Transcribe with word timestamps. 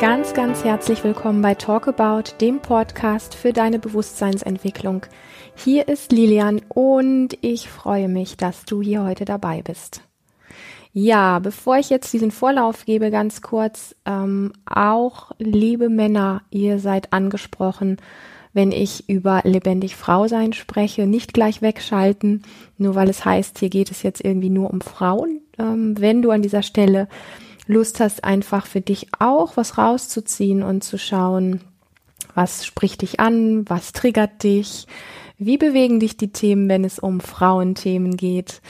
Ganz, 0.00 0.32
ganz 0.32 0.62
herzlich 0.62 1.02
willkommen 1.02 1.42
bei 1.42 1.56
Talk 1.56 1.88
About, 1.88 2.30
dem 2.40 2.60
Podcast 2.60 3.34
für 3.34 3.52
deine 3.52 3.80
Bewusstseinsentwicklung. 3.80 5.04
Hier 5.56 5.88
ist 5.88 6.12
Lilian 6.12 6.60
und 6.68 7.36
ich 7.40 7.68
freue 7.68 8.06
mich, 8.06 8.36
dass 8.36 8.64
du 8.64 8.80
hier 8.80 9.02
heute 9.02 9.24
dabei 9.24 9.60
bist. 9.60 10.02
Ja, 10.92 11.40
bevor 11.40 11.78
ich 11.78 11.90
jetzt 11.90 12.12
diesen 12.12 12.30
Vorlauf 12.30 12.84
gebe, 12.84 13.10
ganz 13.10 13.42
kurz, 13.42 13.96
ähm, 14.06 14.52
auch 14.66 15.32
liebe 15.38 15.88
Männer, 15.88 16.42
ihr 16.50 16.78
seid 16.78 17.12
angesprochen, 17.12 17.96
wenn 18.52 18.70
ich 18.70 19.08
über 19.08 19.40
lebendig 19.42 19.96
Frau 19.96 20.28
sein 20.28 20.52
spreche, 20.52 21.08
nicht 21.08 21.34
gleich 21.34 21.60
wegschalten, 21.60 22.42
nur 22.76 22.94
weil 22.94 23.08
es 23.10 23.24
heißt, 23.24 23.58
hier 23.58 23.68
geht 23.68 23.90
es 23.90 24.04
jetzt 24.04 24.24
irgendwie 24.24 24.50
nur 24.50 24.70
um 24.70 24.80
Frauen. 24.80 25.40
Ähm, 25.58 26.00
wenn 26.00 26.22
du 26.22 26.30
an 26.30 26.42
dieser 26.42 26.62
Stelle 26.62 27.08
Lust 27.68 28.00
hast, 28.00 28.24
einfach 28.24 28.66
für 28.66 28.80
dich 28.80 29.08
auch 29.18 29.56
was 29.56 29.78
rauszuziehen 29.78 30.62
und 30.62 30.82
zu 30.82 30.98
schauen, 30.98 31.60
was 32.34 32.66
spricht 32.66 33.02
dich 33.02 33.20
an, 33.20 33.68
was 33.68 33.92
triggert 33.92 34.42
dich, 34.42 34.86
wie 35.38 35.58
bewegen 35.58 36.00
dich 36.00 36.16
die 36.16 36.32
Themen, 36.32 36.68
wenn 36.68 36.84
es 36.84 36.98
um 36.98 37.20
Frauenthemen 37.20 38.16
geht. 38.16 38.60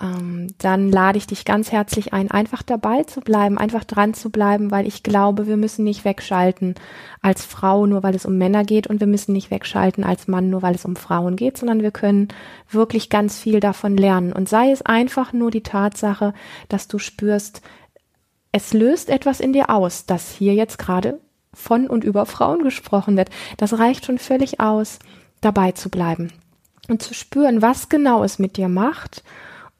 Ähm, 0.00 0.48
dann 0.58 0.90
lade 0.90 1.18
ich 1.18 1.28
dich 1.28 1.44
ganz 1.44 1.70
herzlich 1.70 2.12
ein, 2.12 2.28
einfach 2.28 2.62
dabei 2.62 3.04
zu 3.04 3.20
bleiben, 3.20 3.58
einfach 3.58 3.84
dran 3.84 4.12
zu 4.12 4.30
bleiben, 4.30 4.72
weil 4.72 4.88
ich 4.88 5.04
glaube, 5.04 5.46
wir 5.46 5.56
müssen 5.56 5.84
nicht 5.84 6.04
wegschalten 6.04 6.74
als 7.22 7.44
Frau, 7.44 7.86
nur 7.86 8.02
weil 8.02 8.16
es 8.16 8.26
um 8.26 8.36
Männer 8.36 8.64
geht 8.64 8.88
und 8.88 8.98
wir 8.98 9.06
müssen 9.06 9.32
nicht 9.32 9.52
wegschalten 9.52 10.02
als 10.02 10.26
Mann, 10.26 10.50
nur 10.50 10.62
weil 10.62 10.74
es 10.74 10.84
um 10.84 10.96
Frauen 10.96 11.36
geht, 11.36 11.58
sondern 11.58 11.82
wir 11.82 11.92
können 11.92 12.28
wirklich 12.68 13.08
ganz 13.08 13.38
viel 13.38 13.60
davon 13.60 13.96
lernen. 13.96 14.32
Und 14.32 14.48
sei 14.48 14.72
es 14.72 14.82
einfach 14.82 15.32
nur 15.32 15.52
die 15.52 15.62
Tatsache, 15.62 16.34
dass 16.68 16.88
du 16.88 16.98
spürst, 16.98 17.62
es 18.54 18.72
löst 18.72 19.10
etwas 19.10 19.40
in 19.40 19.52
dir 19.52 19.68
aus, 19.68 20.06
dass 20.06 20.30
hier 20.30 20.54
jetzt 20.54 20.78
gerade 20.78 21.18
von 21.52 21.88
und 21.88 22.04
über 22.04 22.24
Frauen 22.24 22.62
gesprochen 22.62 23.16
wird. 23.16 23.28
Das 23.56 23.80
reicht 23.80 24.06
schon 24.06 24.18
völlig 24.18 24.60
aus, 24.60 25.00
dabei 25.40 25.72
zu 25.72 25.90
bleiben 25.90 26.32
und 26.88 27.02
zu 27.02 27.14
spüren, 27.14 27.62
was 27.62 27.88
genau 27.88 28.22
es 28.22 28.38
mit 28.38 28.56
dir 28.56 28.68
macht 28.68 29.24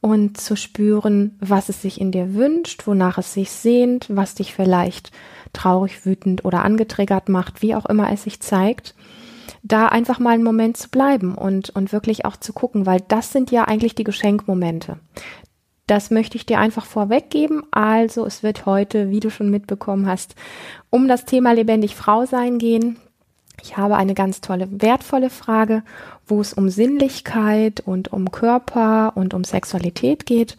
und 0.01 0.41
zu 0.41 0.57
spüren, 0.57 1.39
was 1.39 1.69
es 1.69 1.83
sich 1.83 2.01
in 2.01 2.11
dir 2.11 2.35
wünscht, 2.35 2.89
wonach 2.89 3.17
es 3.17 3.33
sich 3.33 3.53
sehnt, 3.53 4.09
was 4.09 4.35
dich 4.35 4.53
vielleicht 4.53 5.13
traurig, 5.53 6.05
wütend 6.05 6.45
oder 6.45 6.65
angetriggert 6.65 7.29
macht, 7.29 7.63
wie 7.63 7.77
auch 7.77 7.87
immer 7.87 8.11
es 8.11 8.25
sich 8.25 8.41
zeigt, 8.41 8.97
da 9.63 9.87
einfach 9.87 10.19
mal 10.19 10.35
einen 10.35 10.43
Moment 10.43 10.77
zu 10.77 10.89
bleiben 10.89 11.37
und, 11.37 11.71
und 11.71 11.93
wirklich 11.93 12.25
auch 12.25 12.37
zu 12.37 12.53
gucken, 12.53 12.87
weil 12.87 13.03
das 13.07 13.31
sind 13.31 13.53
ja 13.53 13.67
eigentlich 13.67 13.95
die 13.95 14.03
Geschenkmomente. 14.03 14.99
Das 15.87 16.11
möchte 16.11 16.37
ich 16.37 16.47
dir 16.47 16.59
einfach 16.59 16.87
vorweggeben. 16.87 17.63
Also 17.71 18.25
es 18.25 18.43
wird 18.43 18.67
heute, 18.67 19.11
wie 19.11 19.21
du 19.21 19.31
schon 19.31 19.51
mitbekommen 19.51 20.07
hast, 20.07 20.35
um 20.91 21.09
das 21.09 21.25
Thema 21.25 21.53
lebendig 21.53 21.95
Frau 21.95 22.25
sein 22.25 22.59
gehen. 22.59 22.97
Ich 23.63 23.77
habe 23.77 23.97
eine 23.97 24.15
ganz 24.15 24.41
tolle, 24.41 24.69
wertvolle 24.71 25.31
Frage, 25.31 25.83
wo 26.27 26.41
es 26.41 26.53
um 26.53 26.69
Sinnlichkeit 26.69 27.81
und 27.81 28.13
um 28.13 28.31
Körper 28.31 29.13
und 29.15 29.35
um 29.35 29.45
Sexualität 29.45 30.27
geht. 30.27 30.57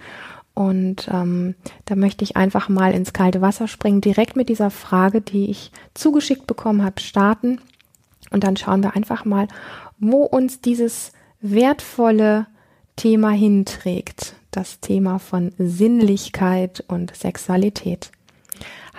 Und 0.53 1.09
ähm, 1.11 1.55
da 1.83 1.95
möchte 1.95 2.23
ich 2.23 2.37
einfach 2.37 2.69
mal 2.69 2.93
ins 2.93 3.11
kalte 3.11 3.41
Wasser 3.41 3.67
springen, 3.67 3.99
direkt 3.99 4.35
mit 4.37 4.47
dieser 4.47 4.69
Frage, 4.69 5.21
die 5.21 5.49
ich 5.49 5.71
zugeschickt 5.93 6.47
bekommen 6.47 6.83
habe, 6.83 7.01
starten. 7.01 7.59
Und 8.31 8.43
dann 8.43 8.55
schauen 8.55 8.81
wir 8.81 8.95
einfach 8.95 9.25
mal, 9.25 9.47
wo 9.99 10.23
uns 10.23 10.61
dieses 10.61 11.11
wertvolle 11.41 12.47
Thema 12.95 13.31
hinträgt 13.31 14.35
das 14.51 14.79
Thema 14.79 15.19
von 15.19 15.51
Sinnlichkeit 15.57 16.81
und 16.87 17.13
Sexualität. 17.13 18.09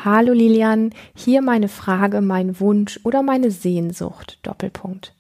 Hallo 0.05 0.35
Lilian, 0.35 0.91
hier 1.15 1.41
meine 1.41 1.69
Frage, 1.69 2.21
mein 2.21 2.61
Wunsch 2.61 3.01
oder 3.05 3.23
meine 3.23 3.51
Sehnsucht. 3.51 4.39
Doppelpunkt. 4.43 5.15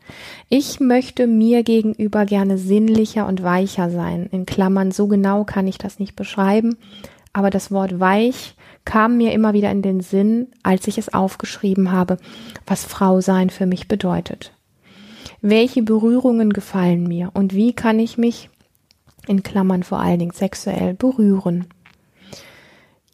Ich 0.50 0.78
möchte 0.78 1.26
mir 1.26 1.62
gegenüber 1.62 2.26
gerne 2.26 2.58
sinnlicher 2.58 3.26
und 3.26 3.42
weicher 3.42 3.88
sein. 3.88 4.28
In 4.30 4.44
Klammern, 4.44 4.92
so 4.92 5.06
genau 5.06 5.44
kann 5.44 5.66
ich 5.66 5.78
das 5.78 5.98
nicht 5.98 6.14
beschreiben, 6.14 6.76
aber 7.32 7.48
das 7.48 7.70
Wort 7.70 7.98
weich 7.98 8.56
kam 8.84 9.16
mir 9.16 9.32
immer 9.32 9.54
wieder 9.54 9.70
in 9.70 9.80
den 9.80 10.02
Sinn, 10.02 10.48
als 10.62 10.86
ich 10.86 10.98
es 10.98 11.14
aufgeschrieben 11.14 11.92
habe, 11.92 12.18
was 12.66 12.84
Frau 12.84 13.22
sein 13.22 13.48
für 13.48 13.64
mich 13.64 13.88
bedeutet. 13.88 14.52
Welche 15.40 15.82
Berührungen 15.82 16.52
gefallen 16.52 17.04
mir 17.04 17.30
und 17.32 17.54
wie 17.54 17.72
kann 17.72 17.98
ich 17.98 18.18
mich 18.18 18.50
in 19.28 19.42
Klammern 19.42 19.82
vor 19.82 20.00
allen 20.00 20.18
Dingen 20.18 20.32
sexuell 20.32 20.94
berühren. 20.94 21.66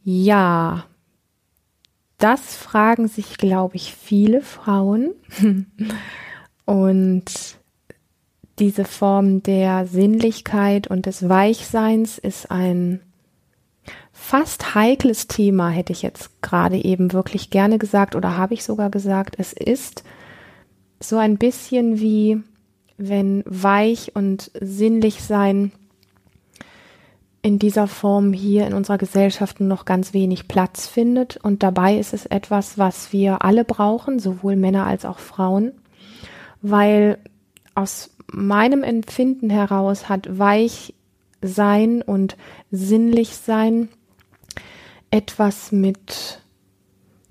Ja, 0.04 0.84
das 2.18 2.56
fragen 2.56 3.08
sich, 3.08 3.36
glaube 3.36 3.76
ich, 3.76 3.94
viele 3.94 4.42
Frauen. 4.42 5.10
und 6.64 7.24
diese 8.58 8.84
Form 8.84 9.42
der 9.42 9.86
Sinnlichkeit 9.86 10.86
und 10.86 11.06
des 11.06 11.28
Weichseins 11.28 12.18
ist 12.18 12.50
ein 12.50 13.00
fast 14.12 14.74
heikles 14.74 15.26
Thema, 15.26 15.70
hätte 15.70 15.92
ich 15.92 16.02
jetzt 16.02 16.42
gerade 16.42 16.76
eben 16.76 17.12
wirklich 17.12 17.50
gerne 17.50 17.78
gesagt 17.78 18.14
oder 18.14 18.36
habe 18.36 18.54
ich 18.54 18.62
sogar 18.62 18.88
gesagt. 18.90 19.34
Es 19.38 19.52
ist 19.52 20.04
so 21.00 21.16
ein 21.16 21.38
bisschen 21.38 21.98
wie 21.98 22.40
wenn 22.96 23.42
weich 23.46 24.14
und 24.14 24.52
sinnlich 24.60 25.22
sein 25.22 25.72
in 27.42 27.58
dieser 27.58 27.88
Form 27.88 28.32
hier 28.32 28.68
in 28.68 28.72
unserer 28.72 28.98
Gesellschaft 28.98 29.60
noch 29.60 29.84
ganz 29.84 30.14
wenig 30.14 30.46
Platz 30.46 30.86
findet. 30.86 31.36
Und 31.36 31.64
dabei 31.64 31.98
ist 31.98 32.14
es 32.14 32.24
etwas, 32.24 32.78
was 32.78 33.12
wir 33.12 33.44
alle 33.44 33.64
brauchen, 33.64 34.20
sowohl 34.20 34.54
Männer 34.54 34.86
als 34.86 35.04
auch 35.04 35.18
Frauen, 35.18 35.72
weil 36.62 37.18
aus 37.74 38.10
meinem 38.28 38.84
Empfinden 38.84 39.50
heraus 39.50 40.08
hat 40.08 40.38
weich 40.38 40.94
sein 41.42 42.00
und 42.00 42.36
sinnlich 42.70 43.36
sein 43.36 43.88
etwas 45.10 45.72
mit 45.72 46.40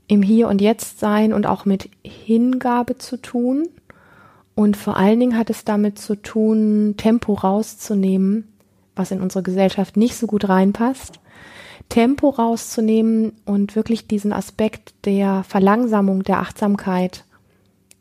im 0.07 0.22
Hier 0.22 0.49
und 0.49 0.59
Jetzt 0.59 0.99
sein 0.99 1.31
und 1.31 1.47
auch 1.47 1.63
mit 1.63 1.89
Hingabe 2.03 2.97
zu 2.97 3.16
tun. 3.16 3.69
Und 4.55 4.75
vor 4.75 4.97
allen 4.97 5.22
Dingen 5.22 5.38
hat 5.38 5.49
es 5.49 5.63
damit 5.63 5.97
zu 5.97 6.16
tun, 6.16 6.95
Tempo 6.97 7.33
rauszunehmen 7.33 8.51
was 8.96 9.12
in 9.12 9.22
unsere 9.22 9.44
Gesellschaft 9.44 9.97
nicht 9.97 10.16
so 10.16 10.28
gut 10.28 10.50
reinpasst, 10.50 11.19
Tempo 11.90 12.29
rauszunehmen 12.29 13.34
und 13.46 13.75
wirklich 13.75 14.07
diesen 14.07 14.34
Aspekt 14.34 14.94
der 15.06 15.44
Verlangsamung, 15.44 16.24
der 16.24 16.40
Achtsamkeit 16.40 17.25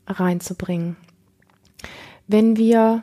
reinzubringen. 0.07 0.97
Wenn 2.27 2.57
wir, 2.57 3.03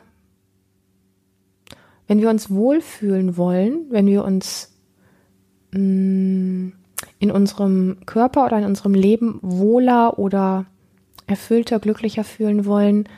wenn 2.06 2.20
wir 2.20 2.30
uns 2.30 2.50
wohlfühlen 2.50 3.36
wollen, 3.36 3.86
wenn 3.90 4.06
wir 4.06 4.24
uns 4.24 4.72
mm, 5.72 6.68
in 7.18 7.30
unserem 7.30 7.98
Körper 8.06 8.46
oder 8.46 8.58
in 8.58 8.64
unserem 8.64 8.94
Leben 8.94 9.38
wohler 9.42 10.18
oder 10.18 10.66
erfüllter, 11.26 11.78
glücklicher 11.78 12.24
fühlen 12.24 12.64
wollen, 12.64 13.08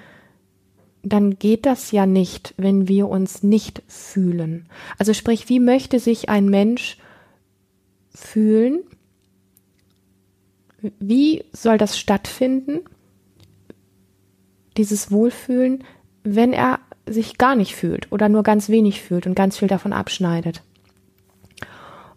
dann 1.02 1.38
geht 1.38 1.66
das 1.66 1.92
ja 1.92 2.06
nicht, 2.06 2.54
wenn 2.56 2.88
wir 2.88 3.08
uns 3.08 3.42
nicht 3.42 3.82
fühlen. 3.88 4.66
Also 4.98 5.14
sprich, 5.14 5.48
wie 5.48 5.60
möchte 5.60 5.98
sich 5.98 6.28
ein 6.28 6.48
Mensch 6.48 6.98
fühlen? 8.14 8.80
Wie 10.98 11.44
soll 11.52 11.78
das 11.78 11.98
stattfinden, 11.98 12.80
dieses 14.76 15.10
Wohlfühlen, 15.10 15.84
wenn 16.22 16.52
er 16.52 16.80
sich 17.06 17.38
gar 17.38 17.56
nicht 17.56 17.74
fühlt 17.74 18.10
oder 18.12 18.28
nur 18.28 18.42
ganz 18.42 18.68
wenig 18.68 19.00
fühlt 19.00 19.26
und 19.26 19.34
ganz 19.34 19.58
viel 19.58 19.68
davon 19.68 19.92
abschneidet? 19.92 20.62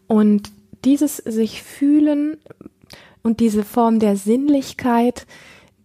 Und 0.08 0.52
dieses 0.86 1.18
sich 1.18 1.64
fühlen 1.64 2.38
und 3.22 3.40
diese 3.40 3.64
Form 3.64 4.00
der 4.00 4.18
Sinnlichkeit, 4.18 5.26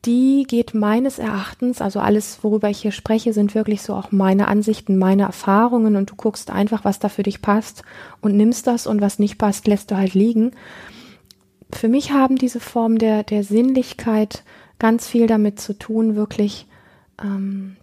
die 0.08 0.44
geht 0.48 0.72
meines 0.72 1.18
Erachtens, 1.18 1.82
also 1.82 2.00
alles, 2.00 2.38
worüber 2.40 2.70
ich 2.70 2.80
hier 2.80 2.92
spreche, 2.92 3.34
sind 3.34 3.54
wirklich 3.54 3.82
so 3.82 3.92
auch 3.92 4.10
meine 4.10 4.48
Ansichten, 4.48 4.96
meine 4.96 5.24
Erfahrungen 5.24 5.96
und 5.96 6.10
du 6.10 6.16
guckst 6.16 6.50
einfach, 6.50 6.82
was 6.82 6.98
da 6.98 7.10
für 7.10 7.22
dich 7.22 7.42
passt 7.42 7.82
und 8.22 8.34
nimmst 8.34 8.66
das 8.66 8.86
und 8.86 9.02
was 9.02 9.18
nicht 9.18 9.36
passt, 9.36 9.66
lässt 9.66 9.90
du 9.90 9.98
halt 9.98 10.14
liegen. 10.14 10.52
Für 11.70 11.88
mich 11.88 12.10
haben 12.10 12.36
diese 12.36 12.58
Form 12.58 12.96
der, 12.96 13.22
der 13.22 13.44
Sinnlichkeit 13.44 14.44
ganz 14.78 15.06
viel 15.06 15.26
damit 15.26 15.60
zu 15.60 15.78
tun, 15.78 16.16
wirklich, 16.16 16.66
ähm, 17.22 17.76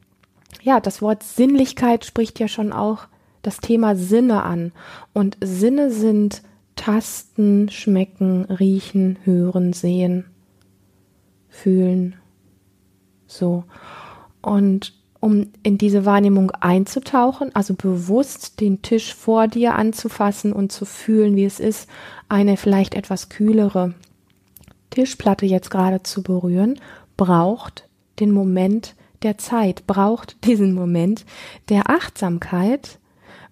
ja, 0.64 0.80
das 0.80 1.04
Wort 1.04 1.22
Sinnlichkeit 1.22 2.06
spricht 2.06 2.40
ja 2.40 2.48
schon 2.48 2.74
auch 2.74 3.06
das 3.44 3.58
Thema 3.58 3.96
Sinne 3.96 4.42
an. 4.42 4.72
Und 5.14 5.38
Sinne 5.42 5.92
sind 5.92 6.42
Tasten, 6.76 7.70
Schmecken, 7.70 8.46
Riechen, 8.46 9.20
Hören, 9.26 9.74
Sehen 9.74 10.26
fühlen. 11.56 12.16
So. 13.28 13.64
Und 14.42 14.94
um 15.20 15.48
in 15.64 15.78
diese 15.78 16.06
Wahrnehmung 16.06 16.52
einzutauchen, 16.52 17.50
also 17.56 17.74
bewusst 17.74 18.60
den 18.60 18.82
Tisch 18.82 19.16
vor 19.16 19.48
dir 19.48 19.74
anzufassen 19.76 20.54
und 20.54 20.72
zu 20.72 20.86
fühlen, 20.86 21.36
wie 21.36 21.46
es 21.46 21.60
ist, 21.60 21.90
eine 22.30 22.58
vielleicht 22.58 22.94
etwas 22.94 23.30
kühlere 23.30 23.96
Tischplatte 24.92 25.46
jetzt 25.46 25.72
gerade 25.72 26.04
zu 26.04 26.22
berühren, 26.22 26.80
braucht 27.18 27.88
den 28.20 28.32
Moment 28.32 28.96
der 29.24 29.38
Zeit, 29.38 29.88
braucht 29.88 30.46
diesen 30.46 30.74
Moment 30.74 31.26
der 31.70 31.90
Achtsamkeit, 31.90 33.00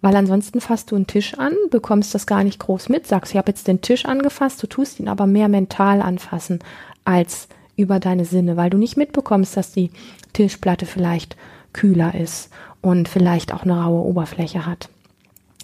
weil 0.01 0.15
ansonsten 0.15 0.61
fasst 0.61 0.91
du 0.91 0.95
einen 0.95 1.07
Tisch 1.07 1.33
an, 1.39 1.53
bekommst 1.71 2.13
das 2.13 2.27
gar 2.27 2.43
nicht 2.43 2.59
groß 2.59 2.89
mit, 2.89 3.07
sagst, 3.07 3.31
ich 3.31 3.37
habe 3.37 3.49
jetzt 3.49 3.67
den 3.67 3.81
Tisch 3.81 4.05
angefasst, 4.05 4.61
du 4.61 4.67
tust 4.67 4.99
ihn 4.99 5.07
aber 5.07 5.25
mehr 5.25 5.47
mental 5.47 6.01
anfassen 6.01 6.59
als 7.05 7.47
über 7.75 7.99
deine 7.99 8.25
Sinne, 8.25 8.57
weil 8.57 8.69
du 8.69 8.77
nicht 8.77 8.97
mitbekommst, 8.97 9.57
dass 9.57 9.71
die 9.71 9.91
Tischplatte 10.33 10.85
vielleicht 10.85 11.35
kühler 11.73 12.15
ist 12.15 12.49
und 12.81 13.07
vielleicht 13.07 13.53
auch 13.53 13.63
eine 13.63 13.81
raue 13.81 14.03
Oberfläche 14.05 14.65
hat. 14.65 14.89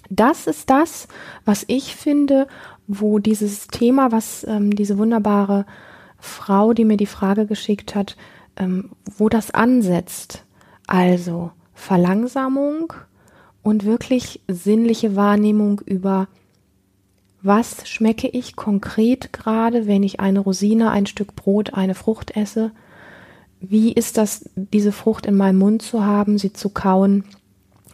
Das 0.08 0.48
ist 0.48 0.70
das, 0.70 1.06
was 1.44 1.64
ich 1.68 1.94
finde, 1.94 2.48
wo 2.88 3.20
dieses 3.20 3.68
Thema, 3.68 4.10
was 4.10 4.44
ähm, 4.44 4.74
diese 4.74 4.98
wunderbare 4.98 5.66
Frau, 6.18 6.72
die 6.72 6.84
mir 6.84 6.96
die 6.96 7.06
Frage 7.06 7.46
geschickt 7.46 7.94
hat, 7.94 8.16
ähm, 8.56 8.90
wo 9.16 9.28
das 9.28 9.52
ansetzt. 9.52 10.44
Also 10.88 11.52
Verlangsamung 11.74 12.92
und 13.62 13.84
wirklich 13.84 14.40
sinnliche 14.48 15.14
Wahrnehmung 15.14 15.80
über 15.86 16.26
was 17.42 17.88
schmecke 17.88 18.28
ich 18.28 18.56
konkret 18.56 19.32
gerade, 19.32 19.86
wenn 19.86 20.02
ich 20.02 20.20
eine 20.20 20.40
Rosine, 20.40 20.90
ein 20.90 21.06
Stück 21.06 21.36
Brot, 21.36 21.74
eine 21.74 21.94
Frucht 21.94 22.36
esse? 22.36 22.72
Wie 23.60 23.92
ist 23.92 24.16
das, 24.16 24.48
diese 24.54 24.92
Frucht 24.92 25.26
in 25.26 25.36
meinem 25.36 25.58
Mund 25.58 25.82
zu 25.82 26.04
haben, 26.04 26.38
sie 26.38 26.52
zu 26.52 26.70
kauen 26.70 27.24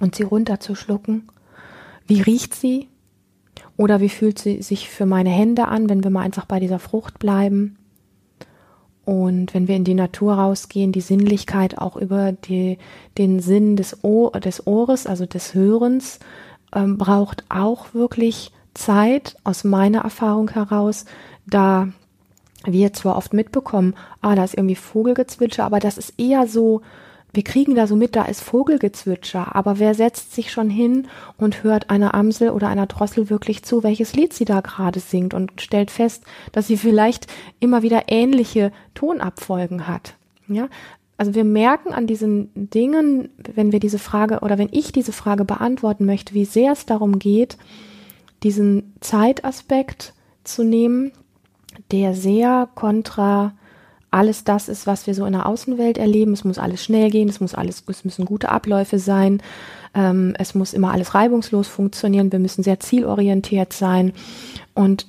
und 0.00 0.14
sie 0.14 0.24
runterzuschlucken? 0.24 1.28
Wie 2.06 2.20
riecht 2.22 2.54
sie? 2.54 2.88
Oder 3.76 4.00
wie 4.00 4.08
fühlt 4.08 4.38
sie 4.38 4.62
sich 4.62 4.88
für 4.88 5.06
meine 5.06 5.30
Hände 5.30 5.68
an, 5.68 5.88
wenn 5.88 6.02
wir 6.02 6.10
mal 6.10 6.22
einfach 6.22 6.46
bei 6.46 6.60
dieser 6.60 6.78
Frucht 6.78 7.18
bleiben? 7.18 7.76
Und 9.04 9.54
wenn 9.54 9.68
wir 9.68 9.76
in 9.76 9.84
die 9.84 9.94
Natur 9.94 10.34
rausgehen, 10.34 10.90
die 10.90 11.00
Sinnlichkeit 11.00 11.78
auch 11.78 11.96
über 11.96 12.32
die, 12.32 12.78
den 13.18 13.38
Sinn 13.38 13.76
des, 13.76 14.02
Ohr, 14.02 14.32
des 14.32 14.66
Ohres, 14.66 15.06
also 15.06 15.26
des 15.26 15.54
Hörens, 15.54 16.18
ähm, 16.74 16.98
braucht 16.98 17.44
auch 17.48 17.94
wirklich 17.94 18.50
Zeit 18.76 19.36
aus 19.44 19.64
meiner 19.64 20.00
Erfahrung 20.02 20.50
heraus, 20.50 21.04
da 21.46 21.88
wir 22.64 22.92
zwar 22.92 23.16
oft 23.16 23.32
mitbekommen, 23.32 23.94
ah, 24.20 24.34
da 24.34 24.44
ist 24.44 24.54
irgendwie 24.54 24.76
Vogelgezwitscher, 24.76 25.64
aber 25.64 25.78
das 25.78 25.98
ist 25.98 26.14
eher 26.18 26.46
so, 26.46 26.82
wir 27.32 27.44
kriegen 27.44 27.74
da 27.74 27.86
so 27.86 27.96
mit, 27.96 28.16
da 28.16 28.24
ist 28.24 28.42
Vogelgezwitscher, 28.42 29.54
aber 29.54 29.78
wer 29.78 29.94
setzt 29.94 30.34
sich 30.34 30.50
schon 30.50 30.70
hin 30.70 31.06
und 31.36 31.62
hört 31.62 31.90
einer 31.90 32.14
Amsel 32.14 32.50
oder 32.50 32.68
einer 32.68 32.86
Drossel 32.86 33.30
wirklich 33.30 33.62
zu, 33.62 33.82
welches 33.82 34.14
Lied 34.14 34.32
sie 34.32 34.44
da 34.44 34.60
gerade 34.60 35.00
singt 35.00 35.34
und 35.34 35.60
stellt 35.60 35.90
fest, 35.90 36.24
dass 36.52 36.66
sie 36.66 36.76
vielleicht 36.76 37.26
immer 37.60 37.82
wieder 37.82 38.04
ähnliche 38.08 38.72
Tonabfolgen 38.94 39.86
hat. 39.86 40.14
Ja, 40.48 40.68
also 41.18 41.34
wir 41.34 41.44
merken 41.44 41.92
an 41.92 42.06
diesen 42.06 42.50
Dingen, 42.54 43.30
wenn 43.54 43.72
wir 43.72 43.80
diese 43.80 43.98
Frage 43.98 44.40
oder 44.40 44.58
wenn 44.58 44.68
ich 44.70 44.92
diese 44.92 45.12
Frage 45.12 45.44
beantworten 45.44 46.04
möchte, 46.04 46.34
wie 46.34 46.44
sehr 46.44 46.72
es 46.72 46.86
darum 46.86 47.18
geht, 47.18 47.56
diesen 48.42 48.94
Zeitaspekt 49.00 50.14
zu 50.44 50.62
nehmen, 50.62 51.12
der 51.90 52.14
sehr 52.14 52.68
kontra 52.74 53.54
alles 54.10 54.44
das 54.44 54.68
ist, 54.68 54.86
was 54.86 55.06
wir 55.06 55.14
so 55.14 55.26
in 55.26 55.32
der 55.32 55.46
Außenwelt 55.46 55.98
erleben. 55.98 56.32
Es 56.32 56.44
muss 56.44 56.58
alles 56.58 56.82
schnell 56.82 57.10
gehen, 57.10 57.28
es 57.28 57.40
muss 57.40 57.54
alles, 57.54 57.84
es 57.86 58.04
müssen 58.04 58.24
gute 58.24 58.48
Abläufe 58.48 58.98
sein, 58.98 59.42
ähm, 59.94 60.34
es 60.38 60.54
muss 60.54 60.72
immer 60.72 60.92
alles 60.92 61.14
reibungslos 61.14 61.68
funktionieren, 61.68 62.32
wir 62.32 62.38
müssen 62.38 62.62
sehr 62.62 62.80
zielorientiert 62.80 63.72
sein. 63.72 64.12
Und 64.74 65.06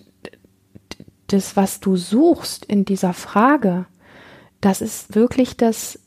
das, 1.27 1.55
was 1.55 1.79
du 1.79 1.95
suchst 1.95 2.65
in 2.65 2.85
dieser 2.85 3.13
Frage, 3.13 3.85
das 4.61 4.81
ist 4.81 5.15
wirklich 5.15 5.57
das, 5.57 5.99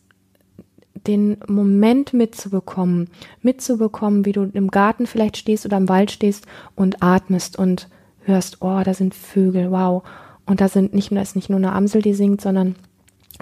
den 1.07 1.39
Moment 1.47 2.13
mitzubekommen, 2.13 3.09
mitzubekommen, 3.43 4.25
wie 4.25 4.33
du 4.33 4.51
im 4.53 4.71
Garten 4.71 5.07
vielleicht 5.07 5.37
stehst 5.37 5.65
oder 5.65 5.77
im 5.77 5.89
Wald 5.89 6.11
stehst 6.11 6.47
und 6.75 7.03
atmest 7.03 7.59
und 7.59 7.89
hörst, 8.25 8.59
oh, 8.61 8.81
da 8.85 8.95
sind 8.95 9.15
Vögel, 9.15 9.71
wow. 9.71 10.03
Und 10.47 10.61
da 10.61 10.69
sind 10.69 10.95
nicht 10.95 11.11
nur, 11.11 11.23
ist 11.23 11.37
nicht 11.37 11.51
nur 11.51 11.59
eine 11.59 11.73
Amsel, 11.73 12.03
die 12.03 12.15
singt, 12.15 12.41
sondern 12.41 12.75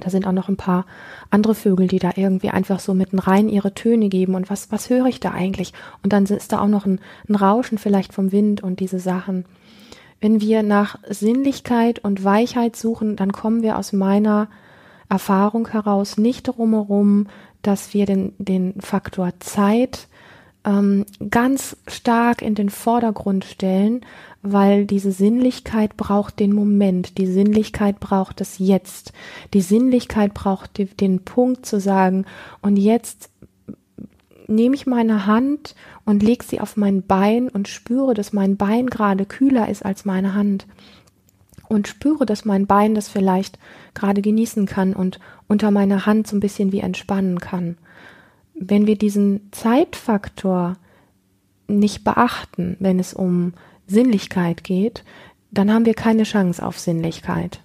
da 0.01 0.11
sind 0.11 0.27
auch 0.27 0.33
noch 0.33 0.49
ein 0.49 0.57
paar 0.57 0.87
andere 1.31 1.55
Vögel, 1.55 1.89
die 1.89 1.99
da 1.99 2.13
irgendwie 2.15 2.51
einfach 2.51 2.81
so 2.81 2.95
mitten 2.95 3.19
rein 3.19 3.49
ihre 3.49 3.75
Töne 3.75 4.09
geben. 4.09 4.35
Und 4.35 4.51
was, 4.51 4.71
was 4.71 4.91
höre 4.91 5.07
ich 5.07 5.21
da 5.21 5.33
eigentlich? 5.33 5.73
Und 6.03 6.13
dann 6.13 6.25
ist 6.25 6.53
da 6.53 6.61
auch 6.61 6.69
noch 6.69 6.87
ein, 6.87 7.01
ein 7.29 7.35
Rauschen 7.35 7.79
vielleicht 7.79 8.13
vom 8.13 8.33
Wind 8.33 8.63
und 8.63 8.81
diese 8.81 9.01
Sachen. 9.01 9.45
Wenn 10.21 10.41
wir 10.41 10.63
nach 10.63 10.99
Sinnlichkeit 11.09 12.01
und 12.01 12.25
Weichheit 12.25 12.77
suchen, 12.77 13.17
dann 13.17 13.33
kommen 13.33 13.63
wir 13.63 13.79
aus 13.79 13.93
meiner 13.93 14.49
Erfahrung 15.09 15.69
heraus 15.69 16.19
nicht 16.19 16.45
drumherum, 16.45 17.29
dass 17.63 17.95
wir 17.95 18.07
den, 18.07 18.33
den 18.39 18.81
Faktor 18.81 19.33
Zeit 19.41 20.09
ähm, 20.65 21.07
ganz 21.31 21.77
stark 21.87 22.43
in 22.43 22.55
den 22.55 22.71
Vordergrund 22.71 23.45
stellen, 23.45 24.03
weil 24.43 24.87
diese 24.87 25.13
Sinnlichkeit 25.13 25.97
braucht 25.97 26.39
den 26.39 26.53
Moment, 26.53 27.19
die 27.19 27.27
Sinnlichkeit 27.27 28.01
braucht 28.01 28.41
das 28.41 28.59
Jetzt, 28.59 29.13
die 29.55 29.61
Sinnlichkeit 29.61 30.35
braucht 30.35 30.79
die, 30.79 30.87
den 30.87 31.25
Punkt 31.25 31.67
zu 31.67 31.81
sagen, 31.81 32.25
und 32.63 32.77
jetzt 32.77 33.31
nehme 34.47 34.75
ich 34.75 34.87
meine 34.87 35.27
Hand 35.27 35.75
und 36.05 36.23
lege 36.23 36.45
sie 36.45 36.61
auf 36.61 36.77
mein 36.77 37.03
Bein 37.03 37.49
und 37.49 37.69
spüre, 37.69 38.15
dass 38.15 38.33
mein 38.33 38.57
Bein 38.57 38.87
gerade 38.87 39.27
kühler 39.27 39.69
ist 39.69 39.85
als 39.85 40.05
meine 40.05 40.35
Hand 40.35 40.67
und 41.69 41.89
spüre, 41.89 42.27
dass 42.27 42.45
mein 42.45 42.67
Bein 42.67 42.95
das 42.95 43.09
vielleicht 43.09 43.59
gerade 43.95 44.23
genießen 44.23 44.67
kann 44.67 44.95
und 44.95 45.21
unter 45.47 45.71
meiner 45.71 46.07
Hand 46.07 46.27
so 46.27 46.37
ein 46.37 46.41
bisschen 46.41 46.73
wie 46.73 46.81
entspannen 46.81 47.39
kann. 47.39 47.77
Wenn 48.55 48.87
wir 48.87 48.97
diesen 48.97 49.49
Zeitfaktor 49.53 50.77
nicht 51.69 52.05
beachten, 52.05 52.77
wenn 52.81 52.99
es 52.99 53.15
um 53.15 53.53
Sinnlichkeit 53.87 54.65
geht, 54.65 55.05
dann 55.51 55.73
haben 55.73 55.87
wir 55.87 55.95
keine 55.95 56.25
Chance 56.25 56.65
auf 56.65 56.79
Sinnlichkeit. 56.79 57.61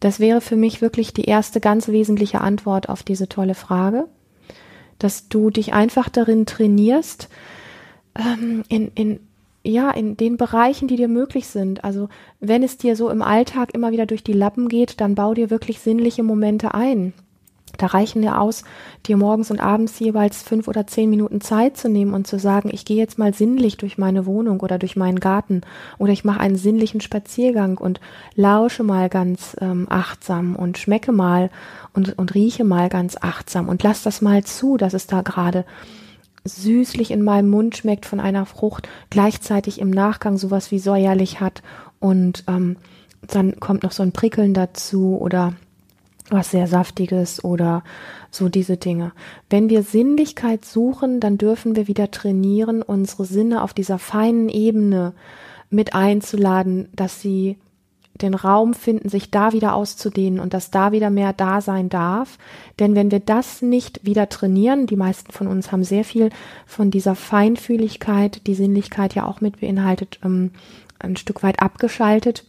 Das 0.00 0.20
wäre 0.20 0.40
für 0.40 0.56
mich 0.56 0.80
wirklich 0.80 1.12
die 1.12 1.24
erste 1.24 1.60
ganz 1.60 1.88
wesentliche 1.88 2.40
Antwort 2.40 2.88
auf 2.88 3.02
diese 3.02 3.28
tolle 3.28 3.54
Frage, 3.54 4.06
dass 4.98 5.28
du 5.28 5.50
dich 5.50 5.72
einfach 5.72 6.08
darin 6.08 6.46
trainierst, 6.46 7.28
ähm, 8.14 8.64
in, 8.68 8.90
in 8.94 9.20
ja, 9.66 9.90
in 9.90 10.16
den 10.16 10.36
Bereichen, 10.36 10.88
die 10.88 10.96
dir 10.96 11.08
möglich 11.08 11.46
sind. 11.48 11.84
Also 11.84 12.08
wenn 12.40 12.62
es 12.62 12.76
dir 12.78 12.96
so 12.96 13.10
im 13.10 13.22
Alltag 13.22 13.74
immer 13.74 13.92
wieder 13.92 14.06
durch 14.06 14.24
die 14.24 14.32
Lappen 14.32 14.68
geht, 14.68 15.00
dann 15.00 15.14
bau 15.14 15.34
dir 15.34 15.50
wirklich 15.50 15.80
sinnliche 15.80 16.22
Momente 16.22 16.74
ein. 16.74 17.12
Da 17.78 17.86
reichen 17.86 18.22
dir 18.22 18.40
aus, 18.40 18.64
dir 19.06 19.16
morgens 19.16 19.50
und 19.50 19.60
abends 19.60 19.98
jeweils 19.98 20.42
fünf 20.42 20.66
oder 20.68 20.86
zehn 20.86 21.10
Minuten 21.10 21.40
Zeit 21.40 21.76
zu 21.76 21.88
nehmen 21.88 22.14
und 22.14 22.26
zu 22.26 22.38
sagen, 22.38 22.70
ich 22.72 22.84
gehe 22.84 22.96
jetzt 22.96 23.18
mal 23.18 23.34
sinnlich 23.34 23.76
durch 23.76 23.98
meine 23.98 24.24
Wohnung 24.24 24.60
oder 24.60 24.78
durch 24.78 24.96
meinen 24.96 25.20
Garten 25.20 25.60
oder 25.98 26.12
ich 26.12 26.24
mache 26.24 26.40
einen 26.40 26.56
sinnlichen 26.56 27.00
Spaziergang 27.00 27.76
und 27.76 28.00
lausche 28.34 28.82
mal 28.82 29.08
ganz 29.08 29.56
ähm, 29.60 29.86
achtsam 29.90 30.56
und 30.56 30.78
schmecke 30.78 31.12
mal 31.12 31.50
und, 31.92 32.18
und 32.18 32.34
rieche 32.34 32.64
mal 32.64 32.88
ganz 32.88 33.16
achtsam 33.20 33.68
und 33.68 33.82
lass 33.82 34.02
das 34.02 34.22
mal 34.22 34.42
zu, 34.44 34.76
dass 34.78 34.94
es 34.94 35.06
da 35.06 35.20
gerade 35.20 35.64
süßlich 36.46 37.10
in 37.10 37.22
meinem 37.22 37.50
Mund 37.50 37.76
schmeckt 37.76 38.06
von 38.06 38.20
einer 38.20 38.46
Frucht, 38.46 38.88
gleichzeitig 39.10 39.80
im 39.80 39.90
Nachgang 39.90 40.38
sowas 40.38 40.70
wie 40.70 40.78
säuerlich 40.78 41.40
hat 41.40 41.62
und 42.00 42.44
ähm, 42.48 42.76
dann 43.26 43.58
kommt 43.58 43.82
noch 43.82 43.92
so 43.92 44.02
ein 44.02 44.12
Prickeln 44.12 44.54
dazu 44.54 45.18
oder 45.20 45.54
was 46.30 46.50
sehr 46.50 46.66
saftiges 46.66 47.44
oder 47.44 47.82
so 48.30 48.48
diese 48.48 48.76
Dinge. 48.76 49.12
Wenn 49.48 49.68
wir 49.68 49.82
Sinnlichkeit 49.82 50.64
suchen, 50.64 51.20
dann 51.20 51.38
dürfen 51.38 51.76
wir 51.76 51.88
wieder 51.88 52.10
trainieren, 52.10 52.82
unsere 52.82 53.24
Sinne 53.24 53.62
auf 53.62 53.74
dieser 53.74 53.98
feinen 53.98 54.48
Ebene 54.48 55.12
mit 55.70 55.94
einzuladen, 55.94 56.88
dass 56.94 57.20
sie 57.20 57.58
den 58.22 58.34
Raum 58.34 58.74
finden, 58.74 59.08
sich 59.08 59.30
da 59.30 59.52
wieder 59.52 59.74
auszudehnen 59.74 60.40
und 60.40 60.54
dass 60.54 60.70
da 60.70 60.92
wieder 60.92 61.10
mehr 61.10 61.32
da 61.32 61.60
sein 61.60 61.88
darf. 61.88 62.38
Denn 62.78 62.94
wenn 62.94 63.10
wir 63.10 63.20
das 63.20 63.62
nicht 63.62 64.04
wieder 64.04 64.28
trainieren, 64.28 64.86
die 64.86 64.96
meisten 64.96 65.32
von 65.32 65.46
uns 65.46 65.72
haben 65.72 65.84
sehr 65.84 66.04
viel 66.04 66.30
von 66.66 66.90
dieser 66.90 67.14
Feinfühligkeit, 67.14 68.46
die 68.46 68.54
Sinnlichkeit 68.54 69.14
ja 69.14 69.26
auch 69.26 69.40
mit 69.40 69.60
beinhaltet, 69.60 70.18
ähm, 70.24 70.50
ein 70.98 71.16
Stück 71.16 71.42
weit 71.42 71.60
abgeschaltet, 71.60 72.44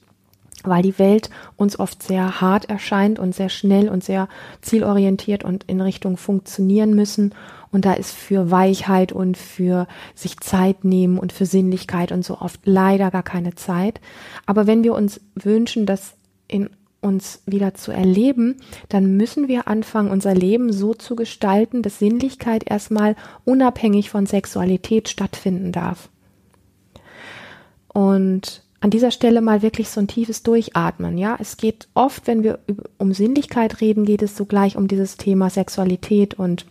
weil 0.64 0.82
die 0.82 0.98
Welt 1.00 1.30
uns 1.56 1.80
oft 1.80 2.04
sehr 2.04 2.42
hart 2.42 2.70
erscheint 2.70 3.20
und 3.20 3.36
sehr 3.36 3.50
schnell 3.50 3.90
und 3.90 4.04
sehr 4.04 4.28
zielorientiert 4.62 5.44
und 5.44 5.64
in 5.66 5.82
Richtung 5.82 6.18
funktionieren 6.18 6.94
müssen. 6.94 7.34
Und 7.72 7.86
da 7.86 7.94
ist 7.94 8.12
für 8.12 8.50
Weichheit 8.50 9.12
und 9.12 9.38
für 9.38 9.88
sich 10.16 10.40
Zeit 10.40 10.84
nehmen 10.84 11.20
und 11.20 11.34
für 11.34 11.46
Sinnlichkeit 11.46 12.12
und 12.12 12.24
so 12.24 12.40
oft 12.40 12.62
leider 12.64 13.12
gar 13.12 13.24
keine 13.24 13.56
Zeit. 13.56 14.00
Aber 14.46 14.68
wenn 14.68 14.84
wir 14.84 14.94
uns 14.94 15.22
wünschen, 15.36 15.86
das 15.86 16.16
in 16.48 16.70
uns 17.02 17.44
wieder 17.46 17.74
zu 17.74 17.92
erleben, 17.92 18.58
dann 18.90 19.18
müssen 19.18 19.48
wir 19.48 19.68
anfangen, 19.68 20.10
unser 20.10 20.34
Leben 20.34 20.74
so 20.74 20.94
zu 20.94 21.16
gestalten, 21.16 21.82
dass 21.82 22.00
Sinnlichkeit 22.00 22.70
erstmal 22.70 23.16
unabhängig 23.46 24.10
von 24.10 24.26
Sexualität 24.26 25.08
stattfinden 25.10 25.72
darf. 25.72 26.10
Und 27.88 28.64
an 28.80 28.90
dieser 28.92 29.12
Stelle 29.12 29.42
mal 29.42 29.62
wirklich 29.62 29.90
so 29.90 30.00
ein 30.00 30.08
tiefes 30.08 30.44
Durchatmen, 30.44 31.18
ja. 31.18 31.36
Es 31.40 31.58
geht 31.58 31.88
oft, 31.94 32.28
wenn 32.28 32.44
wir 32.44 32.60
um 32.98 33.14
Sinnlichkeit 33.14 33.82
reden, 33.82 34.06
geht 34.06 34.22
es 34.22 34.38
so 34.38 34.46
gleich 34.46 34.76
um 34.76 34.88
dieses 34.88 35.18
Thema 35.18 35.50
Sexualität 35.50 36.36
und 36.36 36.66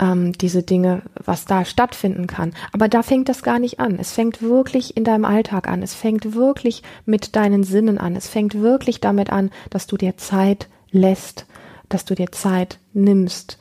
ähm, 0.00 0.32
diese 0.32 0.62
Dinge, 0.62 1.02
was 1.24 1.44
da 1.44 1.64
stattfinden 1.64 2.26
kann. 2.26 2.52
Aber 2.72 2.88
da 2.88 3.02
fängt 3.02 3.28
das 3.28 3.42
gar 3.42 3.58
nicht 3.58 3.80
an. 3.80 3.98
Es 3.98 4.12
fängt 4.12 4.42
wirklich 4.42 4.96
in 4.96 5.04
deinem 5.04 5.24
Alltag 5.24 5.68
an. 5.68 5.82
Es 5.82 5.94
fängt 5.94 6.34
wirklich 6.34 6.82
mit 7.04 7.36
deinen 7.36 7.64
Sinnen 7.64 7.98
an. 7.98 8.16
Es 8.16 8.28
fängt 8.28 8.54
wirklich 8.54 9.00
damit 9.00 9.30
an, 9.30 9.50
dass 9.68 9.86
du 9.86 9.96
dir 9.96 10.16
Zeit 10.16 10.68
lässt, 10.90 11.46
dass 11.88 12.04
du 12.04 12.14
dir 12.14 12.32
Zeit 12.32 12.78
nimmst. 12.92 13.58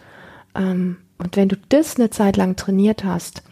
Ähm, 0.56 0.98
und 1.18 1.36
wenn 1.36 1.50
du 1.50 1.58
das 1.70 1.98
eine 1.98 2.10
Zeit 2.10 2.38
lang 2.38 2.56
trainiert 2.56 3.04
hast, 3.04 3.44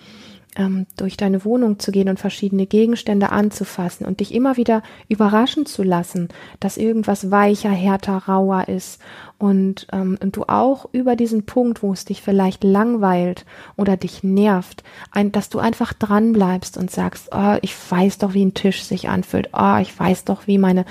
ähm, 0.57 0.87
durch 0.97 1.15
deine 1.17 1.45
Wohnung 1.45 1.79
zu 1.79 1.91
gehen 1.91 2.09
und 2.09 2.19
verschiedene 2.19 2.65
Gegenstände 2.65 3.31
anzufassen 3.31 4.05
und 4.05 4.19
dich 4.19 4.33
immer 4.33 4.57
wieder 4.57 4.81
überraschen 5.07 5.65
zu 5.65 5.83
lassen, 5.83 6.29
dass 6.59 6.77
irgendwas 6.77 7.31
weicher, 7.31 7.69
härter, 7.69 8.17
rauer 8.27 8.67
ist. 8.67 8.99
Und, 9.37 9.85
ähm, 9.93 10.17
und 10.21 10.35
du 10.35 10.45
auch 10.47 10.89
über 10.91 11.15
diesen 11.15 11.45
Punkt, 11.45 11.83
wo 11.83 11.93
es 11.93 12.05
dich 12.05 12.23
vielleicht 12.23 12.63
langweilt 12.63 13.45
oder 13.75 13.95
dich 13.95 14.23
nervt, 14.23 14.83
ein, 15.11 15.31
dass 15.31 15.49
du 15.49 15.59
einfach 15.59 15.93
dran 15.93 16.33
bleibst 16.33 16.75
und 16.75 16.89
sagst, 16.89 17.29
oh, 17.31 17.57
ich 17.61 17.75
weiß 17.89 18.17
doch, 18.17 18.33
wie 18.33 18.43
ein 18.43 18.55
Tisch 18.55 18.83
sich 18.83 19.09
anfühlt, 19.09 19.49
oh, 19.53 19.77
ich 19.79 19.97
weiß 19.97 20.25
doch, 20.25 20.47
wie 20.47 20.57
meine 20.57 20.85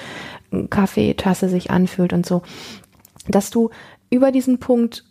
Kaffeetasse 0.70 1.48
sich 1.48 1.72
anfühlt 1.72 2.12
und 2.12 2.24
so, 2.24 2.42
dass 3.26 3.50
du 3.50 3.70
über 4.10 4.30
diesen 4.30 4.60
Punkt 4.60 5.04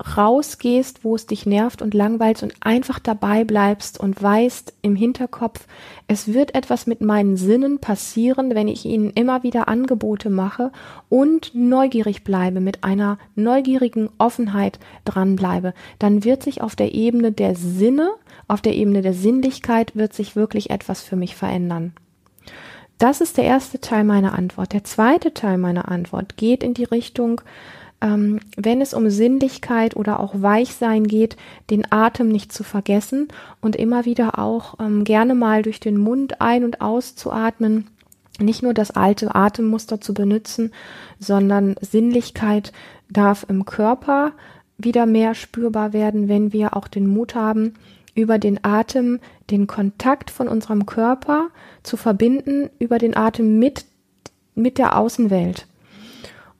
rausgehst, 0.00 1.04
wo 1.04 1.14
es 1.14 1.26
dich 1.26 1.46
nervt 1.46 1.82
und 1.82 1.94
langweilt 1.94 2.42
und 2.42 2.54
einfach 2.60 2.98
dabei 2.98 3.44
bleibst 3.44 4.00
und 4.00 4.20
weißt 4.20 4.74
im 4.82 4.96
Hinterkopf, 4.96 5.66
es 6.08 6.32
wird 6.32 6.54
etwas 6.54 6.86
mit 6.86 7.00
meinen 7.00 7.36
Sinnen 7.36 7.78
passieren, 7.78 8.54
wenn 8.54 8.68
ich 8.68 8.84
ihnen 8.84 9.10
immer 9.10 9.42
wieder 9.42 9.68
Angebote 9.68 10.30
mache 10.30 10.72
und 11.08 11.54
neugierig 11.54 12.24
bleibe, 12.24 12.60
mit 12.60 12.82
einer 12.82 13.18
neugierigen 13.34 14.08
Offenheit 14.18 14.78
dranbleibe, 15.04 15.74
dann 15.98 16.24
wird 16.24 16.42
sich 16.42 16.62
auf 16.62 16.76
der 16.76 16.94
Ebene 16.94 17.32
der 17.32 17.54
Sinne, 17.54 18.10
auf 18.48 18.62
der 18.62 18.74
Ebene 18.74 19.02
der 19.02 19.14
Sinnlichkeit 19.14 19.94
wird 19.94 20.14
sich 20.14 20.34
wirklich 20.34 20.70
etwas 20.70 21.02
für 21.02 21.16
mich 21.16 21.36
verändern. 21.36 21.92
Das 22.98 23.22
ist 23.22 23.38
der 23.38 23.44
erste 23.44 23.80
Teil 23.80 24.04
meiner 24.04 24.36
Antwort. 24.36 24.74
Der 24.74 24.84
zweite 24.84 25.32
Teil 25.32 25.56
meiner 25.56 25.88
Antwort 25.88 26.36
geht 26.36 26.62
in 26.62 26.74
die 26.74 26.84
Richtung, 26.84 27.40
ähm, 28.00 28.40
wenn 28.56 28.80
es 28.80 28.94
um 28.94 29.10
Sinnlichkeit 29.10 29.96
oder 29.96 30.20
auch 30.20 30.40
Weichsein 30.40 31.06
geht, 31.06 31.36
den 31.68 31.90
Atem 31.90 32.28
nicht 32.28 32.52
zu 32.52 32.64
vergessen 32.64 33.28
und 33.60 33.76
immer 33.76 34.04
wieder 34.04 34.38
auch 34.38 34.78
ähm, 34.80 35.04
gerne 35.04 35.34
mal 35.34 35.62
durch 35.62 35.80
den 35.80 35.98
Mund 35.98 36.40
ein- 36.40 36.64
und 36.64 36.80
auszuatmen. 36.80 37.88
Nicht 38.38 38.62
nur 38.62 38.72
das 38.72 38.90
alte 38.90 39.34
Atemmuster 39.34 40.00
zu 40.00 40.14
benutzen, 40.14 40.72
sondern 41.18 41.76
Sinnlichkeit 41.80 42.72
darf 43.10 43.44
im 43.48 43.66
Körper 43.66 44.32
wieder 44.78 45.04
mehr 45.04 45.34
spürbar 45.34 45.92
werden, 45.92 46.28
wenn 46.28 46.54
wir 46.54 46.76
auch 46.76 46.88
den 46.88 47.06
Mut 47.06 47.34
haben, 47.34 47.74
über 48.14 48.38
den 48.38 48.64
Atem 48.64 49.20
den 49.50 49.66
Kontakt 49.66 50.30
von 50.30 50.48
unserem 50.48 50.86
Körper 50.86 51.48
zu 51.82 51.98
verbinden, 51.98 52.70
über 52.78 52.98
den 52.98 53.14
Atem 53.14 53.58
mit, 53.58 53.84
mit 54.54 54.78
der 54.78 54.96
Außenwelt. 54.96 55.66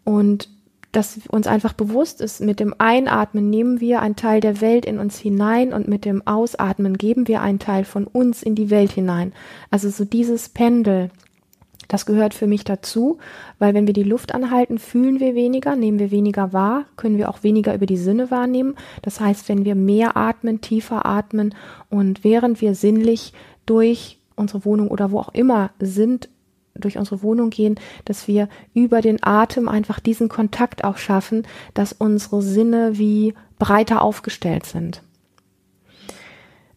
Und 0.04 0.49
dass 0.92 1.20
uns 1.28 1.47
einfach 1.47 1.73
bewusst 1.73 2.20
ist, 2.20 2.40
mit 2.40 2.59
dem 2.59 2.75
Einatmen 2.78 3.49
nehmen 3.49 3.80
wir 3.80 4.00
einen 4.00 4.16
Teil 4.16 4.40
der 4.40 4.61
Welt 4.61 4.85
in 4.85 4.99
uns 4.99 5.18
hinein 5.18 5.73
und 5.73 5.87
mit 5.87 6.04
dem 6.04 6.26
Ausatmen 6.26 6.99
geben 6.99 7.28
wir 7.28 7.42
einen 7.42 7.61
Teil 7.61 7.85
von 7.85 8.06
uns 8.06 8.42
in 8.42 8.54
die 8.54 8.70
Welt 8.70 8.92
hinein. 8.92 9.32
Also 9.70 9.88
so 9.88 10.04
dieses 10.04 10.49
Pendel, 10.49 11.11
das 11.87 12.06
gehört 12.06 12.35
für 12.35 12.47
mich 12.47 12.64
dazu, 12.64 13.18
weil 13.59 13.73
wenn 13.75 13.87
wir 13.87 13.94
die 13.94 14.02
Luft 14.02 14.35
anhalten, 14.35 14.78
fühlen 14.78 15.20
wir 15.20 15.35
weniger, 15.35 15.76
nehmen 15.76 15.99
wir 15.99 16.11
weniger 16.11 16.52
wahr, 16.52 16.87
können 16.97 17.18
wir 17.18 17.28
auch 17.28 17.42
weniger 17.42 17.75
über 17.75 17.87
die 17.87 17.97
Sinne 17.97 18.30
wahrnehmen. 18.30 18.75
Das 19.02 19.20
heißt, 19.20 19.49
wenn 19.49 19.64
wir 19.64 19.76
mehr 19.76 20.16
atmen, 20.16 20.61
tiefer 20.61 21.06
atmen 21.06 21.54
und 21.88 22.25
während 22.25 22.61
wir 22.61 22.75
sinnlich 22.75 23.32
durch 23.64 24.18
unsere 24.35 24.64
Wohnung 24.64 24.88
oder 24.88 25.12
wo 25.12 25.20
auch 25.20 25.35
immer 25.35 25.70
sind, 25.78 26.28
durch 26.75 26.99
unsere 26.99 27.23
Wohnung 27.23 27.50
gehen, 27.50 27.77
dass 28.05 28.29
wir 28.29 28.49
über 28.75 29.00
den 29.00 29.23
Atem 29.23 29.69
einfach 29.69 30.00
diesen 30.00 30.29
Kontakt 30.29 30.85
auch 30.85 30.97
schaffen, 30.97 31.47
dass 31.75 31.93
unsere 31.93 32.43
Sinne 32.43 32.99
wie 32.99 33.35
breiter 33.59 34.03
aufgestellt 34.03 34.67
sind. 34.67 35.03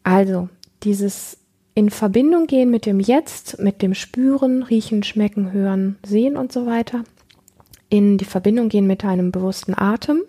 Also 0.04 0.50
dieses 0.84 1.38
in 1.76 1.90
Verbindung 1.90 2.46
gehen 2.46 2.70
mit 2.70 2.86
dem 2.86 3.00
Jetzt, 3.00 3.60
mit 3.60 3.82
dem 3.82 3.96
Spüren, 3.96 4.64
Riechen, 4.64 5.04
Schmecken, 5.04 5.52
Hören, 5.52 5.98
Sehen 6.06 6.38
und 6.38 6.52
so 6.52 6.66
weiter, 6.66 7.04
in 7.90 8.18
die 8.18 8.26
Verbindung 8.26 8.70
gehen 8.70 8.86
mit 8.86 9.04
einem 9.06 9.32
bewussten 9.32 9.74
Atem, 9.78 10.22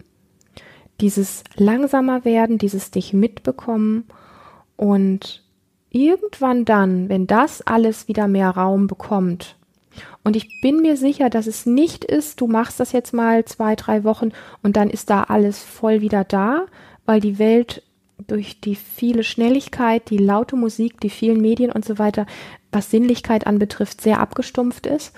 dieses 1.00 1.44
langsamer 1.56 2.24
werden, 2.24 2.58
dieses 2.58 2.90
dich 2.90 3.12
mitbekommen 3.12 4.04
und 4.76 5.43
irgendwann 5.94 6.64
dann, 6.64 7.08
wenn 7.08 7.26
das 7.26 7.62
alles 7.62 8.08
wieder 8.08 8.28
mehr 8.28 8.50
Raum 8.50 8.86
bekommt, 8.86 9.56
und 10.24 10.36
ich 10.36 10.60
bin 10.62 10.78
mir 10.78 10.96
sicher, 10.96 11.28
dass 11.28 11.46
es 11.46 11.66
nicht 11.66 12.04
ist, 12.04 12.40
du 12.40 12.46
machst 12.46 12.80
das 12.80 12.92
jetzt 12.92 13.12
mal 13.12 13.44
zwei, 13.44 13.76
drei 13.76 14.04
Wochen 14.04 14.32
und 14.62 14.76
dann 14.76 14.90
ist 14.90 15.10
da 15.10 15.24
alles 15.24 15.62
voll 15.62 16.00
wieder 16.00 16.24
da, 16.24 16.66
weil 17.04 17.20
die 17.20 17.38
Welt 17.38 17.82
durch 18.26 18.60
die 18.60 18.74
viele 18.74 19.22
Schnelligkeit, 19.22 20.08
die 20.08 20.18
laute 20.18 20.56
Musik, 20.56 21.00
die 21.00 21.10
vielen 21.10 21.40
Medien 21.40 21.70
und 21.70 21.84
so 21.84 21.98
weiter, 21.98 22.26
was 22.72 22.90
Sinnlichkeit 22.90 23.46
anbetrifft, 23.46 24.00
sehr 24.00 24.18
abgestumpft 24.18 24.86
ist, 24.86 25.12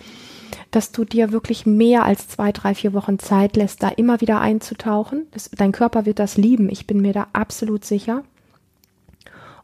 dass 0.72 0.92
du 0.92 1.04
dir 1.04 1.30
wirklich 1.30 1.66
mehr 1.66 2.04
als 2.04 2.28
zwei, 2.28 2.50
drei, 2.50 2.74
vier 2.74 2.92
Wochen 2.92 3.18
Zeit 3.18 3.56
lässt, 3.56 3.82
da 3.82 3.88
immer 3.88 4.20
wieder 4.20 4.40
einzutauchen. 4.40 5.26
Das, 5.30 5.50
dein 5.50 5.72
Körper 5.72 6.04
wird 6.04 6.18
das 6.18 6.36
lieben, 6.36 6.68
ich 6.68 6.86
bin 6.86 7.00
mir 7.00 7.12
da 7.12 7.28
absolut 7.32 7.84
sicher. 7.84 8.24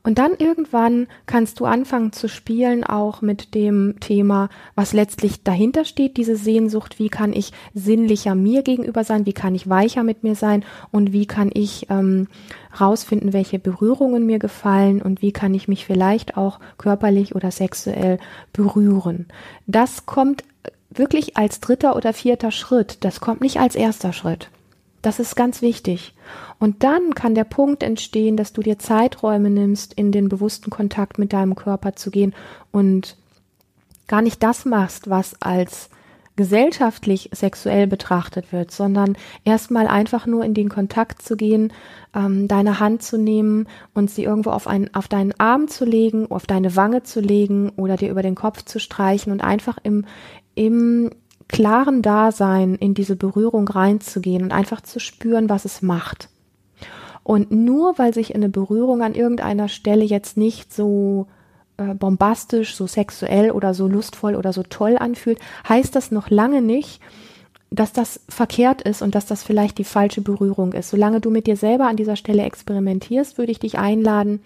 Und 0.04 0.18
dann 0.18 0.32
irgendwann 0.36 1.06
kannst 1.26 1.60
du 1.60 1.64
anfangen 1.64 2.12
zu 2.12 2.28
spielen, 2.28 2.82
auch 2.82 3.22
mit 3.22 3.54
dem 3.54 3.96
Thema, 4.00 4.48
was 4.74 4.92
letztlich 4.92 5.44
dahinter 5.44 5.84
steht, 5.84 6.16
diese 6.16 6.36
Sehnsucht, 6.36 6.98
wie 6.98 7.08
kann 7.08 7.32
ich 7.32 7.52
sinnlicher 7.72 8.34
mir 8.34 8.62
gegenüber 8.62 9.04
sein, 9.04 9.26
wie 9.26 9.32
kann 9.32 9.54
ich 9.54 9.68
weicher 9.68 10.02
mit 10.02 10.24
mir 10.24 10.34
sein? 10.34 10.64
Und 10.90 11.12
wie 11.12 11.26
kann 11.26 11.50
ich 11.54 11.86
ähm, 11.88 12.26
rausfinden, 12.80 13.32
welche 13.32 13.60
Berührungen 13.60 14.26
mir 14.26 14.40
gefallen? 14.40 15.00
Und 15.00 15.22
wie 15.22 15.32
kann 15.32 15.54
ich 15.54 15.68
mich 15.68 15.86
vielleicht 15.86 16.36
auch 16.36 16.58
körperlich 16.78 17.34
oder 17.34 17.50
sexuell 17.50 18.18
berühren. 18.52 19.26
Das 19.66 20.06
kommt 20.06 20.44
wirklich 20.90 21.36
als 21.36 21.60
dritter 21.60 21.96
oder 21.96 22.12
vierter 22.12 22.50
Schritt, 22.50 22.98
das 23.04 23.20
kommt 23.20 23.40
nicht 23.40 23.58
als 23.58 23.74
erster 23.74 24.12
Schritt. 24.12 24.50
Das 25.02 25.18
ist 25.18 25.34
ganz 25.34 25.62
wichtig. 25.62 26.14
Und 26.60 26.84
dann 26.84 27.14
kann 27.14 27.34
der 27.34 27.44
Punkt 27.44 27.82
entstehen, 27.82 28.36
dass 28.36 28.52
du 28.52 28.62
dir 28.62 28.78
Zeiträume 28.78 29.50
nimmst, 29.50 29.92
in 29.94 30.12
den 30.12 30.28
bewussten 30.28 30.70
Kontakt 30.70 31.18
mit 31.18 31.32
deinem 31.32 31.56
Körper 31.56 31.94
zu 31.96 32.10
gehen 32.10 32.34
und 32.70 33.16
gar 34.06 34.22
nicht 34.22 34.42
das 34.42 34.64
machst, 34.64 35.10
was 35.10 35.40
als 35.42 35.90
gesellschaftlich 36.36 37.28
sexuell 37.32 37.86
betrachtet 37.86 38.52
wird, 38.52 38.70
sondern 38.70 39.16
erstmal 39.44 39.86
einfach 39.86 40.26
nur 40.26 40.44
in 40.44 40.54
den 40.54 40.68
Kontakt 40.68 41.20
zu 41.20 41.36
gehen, 41.36 41.72
ähm, 42.14 42.48
deine 42.48 42.80
Hand 42.80 43.02
zu 43.02 43.18
nehmen 43.18 43.68
und 43.92 44.10
sie 44.10 44.24
irgendwo 44.24 44.50
auf, 44.50 44.66
einen, 44.66 44.94
auf 44.94 45.08
deinen 45.08 45.38
Arm 45.38 45.68
zu 45.68 45.84
legen, 45.84 46.30
auf 46.30 46.46
deine 46.46 46.74
Wange 46.74 47.02
zu 47.02 47.20
legen 47.20 47.70
oder 47.76 47.96
dir 47.96 48.10
über 48.10 48.22
den 48.22 48.34
Kopf 48.34 48.64
zu 48.64 48.78
streichen 48.78 49.30
und 49.30 49.42
einfach 49.42 49.76
im, 49.82 50.06
im 50.54 51.10
klaren 51.52 52.02
Dasein 52.02 52.74
in 52.74 52.94
diese 52.94 53.14
Berührung 53.14 53.68
reinzugehen 53.68 54.42
und 54.42 54.52
einfach 54.52 54.80
zu 54.80 54.98
spüren, 54.98 55.48
was 55.48 55.64
es 55.64 55.82
macht. 55.82 56.28
Und 57.22 57.52
nur 57.52 57.98
weil 57.98 58.12
sich 58.12 58.34
eine 58.34 58.48
Berührung 58.48 59.02
an 59.02 59.14
irgendeiner 59.14 59.68
Stelle 59.68 60.02
jetzt 60.02 60.36
nicht 60.36 60.74
so 60.74 61.28
äh, 61.76 61.94
bombastisch, 61.94 62.74
so 62.74 62.88
sexuell 62.88 63.52
oder 63.52 63.74
so 63.74 63.86
lustvoll 63.86 64.34
oder 64.34 64.52
so 64.52 64.64
toll 64.64 64.96
anfühlt, 64.98 65.38
heißt 65.68 65.94
das 65.94 66.10
noch 66.10 66.30
lange 66.30 66.62
nicht, 66.62 67.00
dass 67.70 67.92
das 67.92 68.20
verkehrt 68.28 68.82
ist 68.82 69.02
und 69.02 69.14
dass 69.14 69.26
das 69.26 69.42
vielleicht 69.42 69.78
die 69.78 69.84
falsche 69.84 70.20
Berührung 70.20 70.72
ist. 70.72 70.90
Solange 70.90 71.20
du 71.20 71.30
mit 71.30 71.46
dir 71.46 71.56
selber 71.56 71.86
an 71.86 71.96
dieser 71.96 72.16
Stelle 72.16 72.42
experimentierst, 72.42 73.38
würde 73.38 73.52
ich 73.52 73.60
dich 73.60 73.78
einladen, 73.78 74.42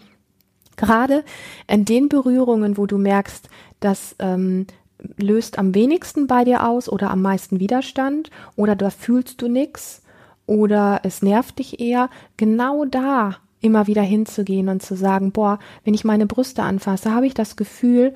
gerade 0.76 1.24
in 1.66 1.84
den 1.84 2.08
Berührungen, 2.08 2.76
wo 2.76 2.86
du 2.86 2.98
merkst, 2.98 3.48
dass 3.80 4.14
ähm, 4.18 4.66
löst 5.16 5.58
am 5.58 5.74
wenigsten 5.74 6.26
bei 6.26 6.44
dir 6.44 6.66
aus 6.66 6.88
oder 6.88 7.10
am 7.10 7.22
meisten 7.22 7.60
Widerstand 7.60 8.30
oder 8.56 8.76
da 8.76 8.90
fühlst 8.90 9.42
du 9.42 9.48
nichts 9.48 10.02
oder 10.46 11.00
es 11.02 11.22
nervt 11.22 11.58
dich 11.58 11.80
eher, 11.80 12.08
genau 12.36 12.84
da 12.84 13.36
immer 13.60 13.86
wieder 13.86 14.02
hinzugehen 14.02 14.68
und 14.68 14.82
zu 14.82 14.94
sagen, 14.96 15.32
boah, 15.32 15.58
wenn 15.84 15.94
ich 15.94 16.04
meine 16.04 16.26
Brüste 16.26 16.62
anfasse, 16.62 17.12
habe 17.12 17.26
ich 17.26 17.34
das 17.34 17.56
Gefühl, 17.56 18.14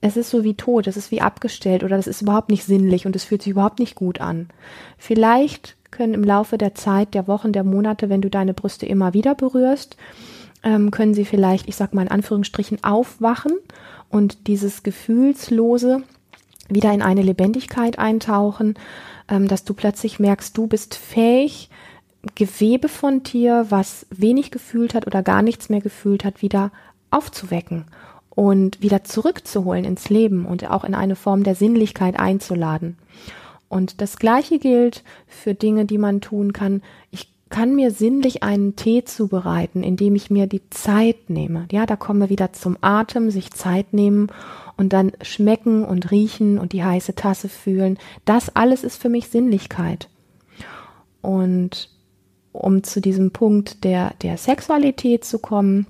es 0.00 0.16
ist 0.16 0.30
so 0.30 0.44
wie 0.44 0.54
tot, 0.54 0.86
es 0.86 0.96
ist 0.96 1.10
wie 1.10 1.20
abgestellt 1.20 1.84
oder 1.84 1.96
das 1.96 2.06
ist 2.06 2.22
überhaupt 2.22 2.50
nicht 2.50 2.64
sinnlich 2.64 3.06
und 3.06 3.16
es 3.16 3.24
fühlt 3.24 3.42
sich 3.42 3.52
überhaupt 3.52 3.78
nicht 3.78 3.94
gut 3.94 4.20
an. 4.20 4.48
Vielleicht 4.98 5.76
können 5.90 6.14
im 6.14 6.24
Laufe 6.24 6.58
der 6.58 6.74
Zeit, 6.74 7.14
der 7.14 7.28
Wochen, 7.28 7.52
der 7.52 7.64
Monate, 7.64 8.08
wenn 8.08 8.22
du 8.22 8.30
deine 8.30 8.54
Brüste 8.54 8.86
immer 8.86 9.14
wieder 9.14 9.34
berührst, 9.34 9.96
ähm, 10.64 10.90
können 10.90 11.14
sie 11.14 11.24
vielleicht, 11.24 11.68
ich 11.68 11.76
sag 11.76 11.94
mal 11.94 12.02
in 12.02 12.10
Anführungsstrichen, 12.10 12.82
aufwachen 12.82 13.52
und 14.08 14.46
dieses 14.46 14.82
Gefühlslose 14.82 16.02
wieder 16.74 16.92
in 16.92 17.02
eine 17.02 17.22
Lebendigkeit 17.22 17.98
eintauchen, 17.98 18.74
ähm, 19.28 19.48
dass 19.48 19.64
du 19.64 19.74
plötzlich 19.74 20.18
merkst, 20.18 20.56
du 20.56 20.66
bist 20.66 20.94
fähig, 20.94 21.70
Gewebe 22.36 22.88
von 22.88 23.24
dir, 23.24 23.66
was 23.70 24.06
wenig 24.10 24.52
gefühlt 24.52 24.94
hat 24.94 25.08
oder 25.08 25.24
gar 25.24 25.42
nichts 25.42 25.68
mehr 25.68 25.80
gefühlt 25.80 26.24
hat, 26.24 26.40
wieder 26.40 26.70
aufzuwecken 27.10 27.86
und 28.30 28.80
wieder 28.80 29.02
zurückzuholen 29.02 29.84
ins 29.84 30.08
Leben 30.08 30.46
und 30.46 30.70
auch 30.70 30.84
in 30.84 30.94
eine 30.94 31.16
Form 31.16 31.42
der 31.42 31.56
Sinnlichkeit 31.56 32.18
einzuladen. 32.18 32.96
Und 33.68 34.00
das 34.00 34.18
Gleiche 34.18 34.58
gilt 34.58 35.02
für 35.26 35.54
Dinge, 35.54 35.84
die 35.84 35.98
man 35.98 36.20
tun 36.20 36.52
kann. 36.52 36.82
Ich 37.10 37.31
kann 37.52 37.74
mir 37.74 37.90
sinnlich 37.90 38.42
einen 38.42 38.76
Tee 38.76 39.04
zubereiten, 39.04 39.82
indem 39.82 40.16
ich 40.16 40.30
mir 40.30 40.46
die 40.46 40.68
Zeit 40.70 41.28
nehme. 41.28 41.66
Ja, 41.70 41.84
da 41.84 41.96
kommen 41.96 42.20
wir 42.20 42.30
wieder 42.30 42.52
zum 42.54 42.78
Atem, 42.80 43.30
sich 43.30 43.52
Zeit 43.52 43.92
nehmen 43.92 44.28
und 44.78 44.94
dann 44.94 45.12
schmecken 45.20 45.84
und 45.84 46.10
riechen 46.10 46.58
und 46.58 46.72
die 46.72 46.82
heiße 46.82 47.14
Tasse 47.14 47.50
fühlen. 47.50 47.98
Das 48.24 48.56
alles 48.56 48.82
ist 48.82 49.00
für 49.00 49.10
mich 49.10 49.28
Sinnlichkeit. 49.28 50.08
Und 51.20 51.90
um 52.52 52.82
zu 52.82 53.00
diesem 53.00 53.32
Punkt 53.32 53.84
der, 53.84 54.14
der 54.22 54.38
Sexualität 54.38 55.24
zu 55.24 55.38
kommen, 55.38 55.86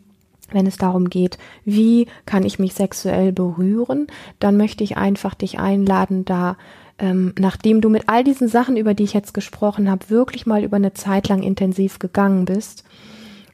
wenn 0.51 0.67
es 0.67 0.77
darum 0.77 1.11
geht, 1.11 1.39
wie 1.65 2.09
kann 2.27 2.45
ich 2.45 2.59
mich 2.59 2.75
sexuell 2.75 3.33
berühren, 3.33 4.09
dann 4.41 4.57
möchte 4.57 4.83
ich 4.83 4.97
einfach 4.97 5.35
dich 5.35 5.61
einladen, 5.61 6.25
da 6.25 6.57
ähm, 6.99 7.35
nachdem 7.39 7.81
du 7.81 7.89
mit 7.89 8.09
all 8.09 8.25
diesen 8.25 8.49
Sachen, 8.49 8.77
über 8.77 8.95
die 8.95 9.05
ich 9.05 9.13
jetzt 9.13 9.35
gesprochen 9.35 9.91
habe, 9.91 10.11
wirklich 10.11 10.47
mal 10.47 10.63
über 10.63 10.77
eine 10.77 10.95
Zeit 10.95 11.29
lang 11.29 11.43
intensiv 11.43 11.99
gegangen 11.99 12.45
bist, 12.45 12.85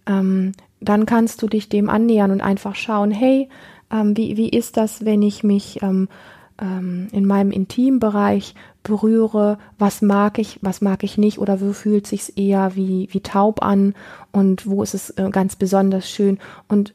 ähm, 0.07 0.53
dann 0.81 1.07
kannst 1.07 1.43
du 1.43 1.49
dich 1.49 1.69
dem 1.69 1.89
annähern 1.89 2.31
und 2.31 2.41
einfach 2.41 2.75
schauen, 2.75 3.11
hey, 3.11 3.49
ähm, 3.91 4.17
wie, 4.17 4.37
wie 4.37 4.49
ist 4.49 4.77
das, 4.77 5.05
wenn 5.05 5.23
ich 5.23 5.43
mich 5.43 5.83
ähm, 5.83 6.09
ähm, 6.61 7.09
in 7.13 7.25
meinem 7.25 7.51
Intimbereich 7.51 8.55
berühre, 8.83 9.59
was 9.79 10.03
mag 10.03 10.39
ich, 10.39 10.59
was 10.63 10.81
mag 10.81 11.05
ich 11.05 11.19
nicht? 11.19 11.39
Oder 11.39 11.61
wo 11.61 11.73
fühlt 11.73 12.07
sich's 12.07 12.29
eher 12.29 12.75
wie, 12.75 13.09
wie 13.13 13.21
taub 13.21 13.63
an? 13.63 13.95
Und 14.33 14.67
wo 14.67 14.83
ist 14.83 14.95
es 14.95 15.11
äh, 15.11 15.31
ganz 15.31 15.57
besonders 15.57 16.09
schön? 16.11 16.39
Und 16.69 16.95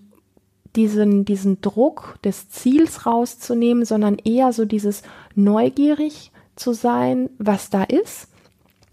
diesen, 0.75 1.23
diesen 1.23 1.61
Druck 1.61 2.17
des 2.23 2.49
Ziels 2.49 3.05
rauszunehmen, 3.05 3.85
sondern 3.85 4.17
eher 4.17 4.53
so 4.53 4.65
dieses 4.65 5.03
neugierig 5.35 6.31
zu 6.55 6.73
sein, 6.73 7.29
was 7.37 7.69
da 7.69 7.83
ist, 7.83 8.27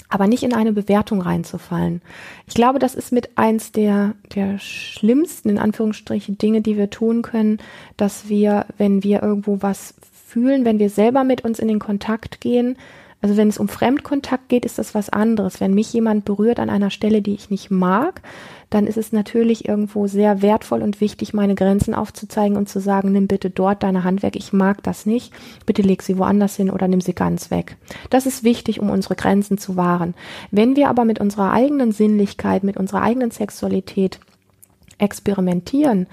aber 0.09 0.27
nicht 0.27 0.43
in 0.43 0.55
eine 0.55 0.73
Bewertung 0.73 1.21
reinzufallen. 1.21 2.03
Ich 2.47 2.55
glaube, 2.55 2.79
das 2.79 2.95
ist 2.95 3.13
mit 3.13 3.39
eins 3.39 3.73
der, 3.73 4.15
der 4.35 4.59
schlimmsten, 4.59 5.49
in 5.49 5.59
Anführungsstrichen, 5.59 6.37
Dinge, 6.37 6.63
die 6.63 6.77
wir 6.77 6.91
tun 6.91 7.23
können, 7.23 7.59
dass 7.97 8.29
wir, 8.29 8.67
wenn 8.77 9.05
wir 9.05 9.23
irgendwo 9.23 9.63
was 9.63 9.95
fühlen, 10.27 10.65
wenn 10.65 10.79
wir 10.79 10.91
selber 10.91 11.25
mit 11.25 11.45
uns 11.45 11.59
in 11.59 11.69
den 11.69 11.79
Kontakt 11.79 12.41
gehen. 12.41 12.77
Also 13.23 13.37
wenn 13.37 13.49
es 13.49 13.59
um 13.59 13.69
Fremdkontakt 13.69 14.49
geht, 14.49 14.65
ist 14.65 14.79
das 14.79 14.95
was 14.95 15.11
anderes. 15.11 15.61
Wenn 15.61 15.75
mich 15.75 15.93
jemand 15.93 16.25
berührt 16.25 16.59
an 16.59 16.71
einer 16.71 16.91
Stelle, 16.91 17.21
die 17.21 17.35
ich 17.35 17.51
nicht 17.51 17.71
mag, 17.71 18.23
dann 18.71 18.87
ist 18.87 18.97
es 18.97 19.13
natürlich 19.13 19.69
irgendwo 19.69 20.07
sehr 20.07 20.43
wertvoll 20.43 20.81
und 20.83 21.01
wichtig, 21.01 21.35
meine 21.35 21.55
Grenzen 21.55 21.95
aufzuzeigen 21.95 22.57
und 22.57 22.69
zu 22.69 22.81
sagen, 22.81 23.13
nimm 23.13 23.27
bitte 23.27 23.51
dort 23.51 23.83
deine 23.83 24.05
Hand 24.05 24.23
weg, 24.23 24.37
ich 24.37 24.53
mag 24.53 24.83
das 24.85 25.07
nicht, 25.07 25.33
bitte 25.67 25.83
leg 25.83 26.03
sie 26.03 26.17
woanders 26.17 26.57
hin 26.57 26.71
oder 26.71 26.89
nimm 26.89 27.01
sie 27.01 27.15
ganz 27.15 27.51
weg. 27.51 27.77
Das 28.09 28.27
ist 28.27 28.45
wichtig, 28.45 28.81
um 28.81 28.89
unsere 28.89 29.17
Grenzen 29.17 29.59
zu 29.59 29.77
wahren. 29.77 30.15
Wenn 30.51 30.77
wir 30.77 30.89
aber 30.89 31.05
mit 31.05 31.21
unserer 31.21 31.53
eigenen 31.53 31.93
Sinnlichkeit, 31.93 32.63
mit 32.63 32.77
unserer 32.77 33.03
eigenen 33.03 33.33
Sexualität 33.33 34.21
experimentieren, 34.99 36.07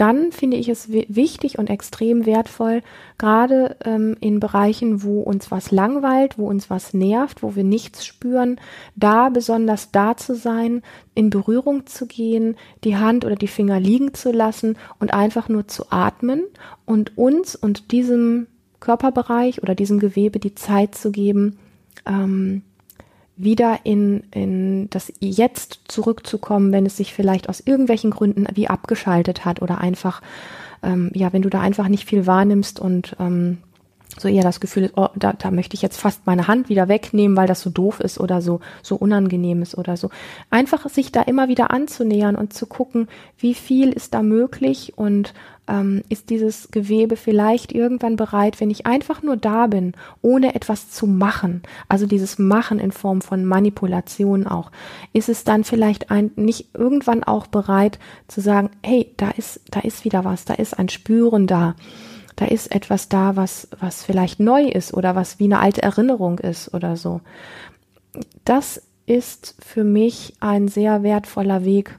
dann 0.00 0.32
finde 0.32 0.56
ich 0.56 0.70
es 0.70 0.88
wichtig 0.90 1.58
und 1.58 1.68
extrem 1.68 2.24
wertvoll, 2.24 2.80
gerade 3.18 3.76
ähm, 3.84 4.16
in 4.20 4.40
Bereichen, 4.40 5.02
wo 5.02 5.20
uns 5.20 5.50
was 5.50 5.72
langweilt, 5.72 6.38
wo 6.38 6.48
uns 6.48 6.70
was 6.70 6.94
nervt, 6.94 7.42
wo 7.42 7.54
wir 7.54 7.64
nichts 7.64 8.06
spüren, 8.06 8.58
da 8.96 9.28
besonders 9.28 9.90
da 9.90 10.16
zu 10.16 10.34
sein, 10.34 10.80
in 11.14 11.28
Berührung 11.28 11.84
zu 11.84 12.06
gehen, 12.06 12.56
die 12.82 12.96
Hand 12.96 13.26
oder 13.26 13.34
die 13.34 13.46
Finger 13.46 13.78
liegen 13.78 14.14
zu 14.14 14.32
lassen 14.32 14.78
und 14.98 15.12
einfach 15.12 15.50
nur 15.50 15.68
zu 15.68 15.84
atmen 15.90 16.44
und 16.86 17.18
uns 17.18 17.54
und 17.54 17.92
diesem 17.92 18.46
Körperbereich 18.80 19.62
oder 19.62 19.74
diesem 19.74 19.98
Gewebe 19.98 20.38
die 20.38 20.54
Zeit 20.54 20.94
zu 20.94 21.12
geben, 21.12 21.58
ähm, 22.06 22.62
wieder 23.42 23.80
in, 23.84 24.24
in 24.32 24.90
das 24.90 25.12
Jetzt 25.20 25.80
zurückzukommen, 25.88 26.72
wenn 26.72 26.86
es 26.86 26.96
sich 26.96 27.12
vielleicht 27.14 27.48
aus 27.48 27.60
irgendwelchen 27.60 28.10
Gründen 28.10 28.46
wie 28.54 28.68
abgeschaltet 28.68 29.44
hat 29.44 29.62
oder 29.62 29.78
einfach, 29.78 30.20
ähm, 30.82 31.10
ja, 31.14 31.32
wenn 31.32 31.42
du 31.42 31.50
da 31.50 31.60
einfach 31.60 31.88
nicht 31.88 32.08
viel 32.08 32.26
wahrnimmst 32.26 32.80
und 32.80 33.16
ähm, 33.18 33.58
so 34.18 34.28
eher 34.28 34.42
das 34.42 34.60
Gefühl 34.60 34.84
ist, 34.84 34.94
oh, 34.96 35.08
da, 35.14 35.32
da 35.32 35.50
möchte 35.50 35.74
ich 35.74 35.82
jetzt 35.82 36.00
fast 36.00 36.26
meine 36.26 36.48
Hand 36.48 36.68
wieder 36.68 36.88
wegnehmen, 36.88 37.36
weil 37.36 37.46
das 37.46 37.60
so 37.60 37.70
doof 37.70 38.00
ist 38.00 38.18
oder 38.18 38.42
so, 38.42 38.60
so 38.82 38.96
unangenehm 38.96 39.62
ist 39.62 39.76
oder 39.76 39.96
so. 39.96 40.10
Einfach 40.50 40.88
sich 40.88 41.12
da 41.12 41.22
immer 41.22 41.48
wieder 41.48 41.70
anzunähern 41.70 42.36
und 42.36 42.52
zu 42.52 42.66
gucken, 42.66 43.08
wie 43.38 43.54
viel 43.54 43.92
ist 43.92 44.14
da 44.14 44.22
möglich 44.22 44.94
und 44.96 45.32
ähm, 45.68 46.02
ist 46.08 46.30
dieses 46.30 46.70
Gewebe 46.70 47.16
vielleicht 47.16 47.72
irgendwann 47.72 48.16
bereit, 48.16 48.60
wenn 48.60 48.70
ich 48.70 48.86
einfach 48.86 49.22
nur 49.22 49.36
da 49.36 49.68
bin, 49.68 49.92
ohne 50.22 50.54
etwas 50.54 50.90
zu 50.90 51.06
machen. 51.06 51.62
Also 51.88 52.06
dieses 52.06 52.38
Machen 52.38 52.78
in 52.80 52.92
Form 52.92 53.22
von 53.22 53.44
Manipulation 53.44 54.46
auch. 54.46 54.72
Ist 55.12 55.28
es 55.28 55.44
dann 55.44 55.62
vielleicht 55.62 56.10
ein, 56.10 56.32
nicht 56.34 56.74
irgendwann 56.74 57.22
auch 57.22 57.46
bereit 57.46 57.98
zu 58.26 58.40
sagen, 58.40 58.70
hey, 58.82 59.12
da 59.16 59.30
ist, 59.30 59.60
da 59.70 59.80
ist 59.80 60.04
wieder 60.04 60.24
was, 60.24 60.44
da 60.44 60.54
ist 60.54 60.78
ein 60.78 60.88
Spüren 60.88 61.46
da 61.46 61.76
da 62.40 62.46
ist 62.46 62.74
etwas 62.74 63.10
da, 63.10 63.36
was, 63.36 63.68
was 63.80 64.02
vielleicht 64.02 64.40
neu 64.40 64.62
ist 64.62 64.94
oder 64.94 65.14
was 65.14 65.38
wie 65.38 65.44
eine 65.44 65.60
alte 65.60 65.82
Erinnerung 65.82 66.38
ist 66.38 66.72
oder 66.72 66.96
so. 66.96 67.20
Das 68.46 68.82
ist 69.04 69.56
für 69.58 69.84
mich 69.84 70.32
ein 70.40 70.66
sehr 70.66 71.02
wertvoller 71.02 71.66
Weg, 71.66 71.98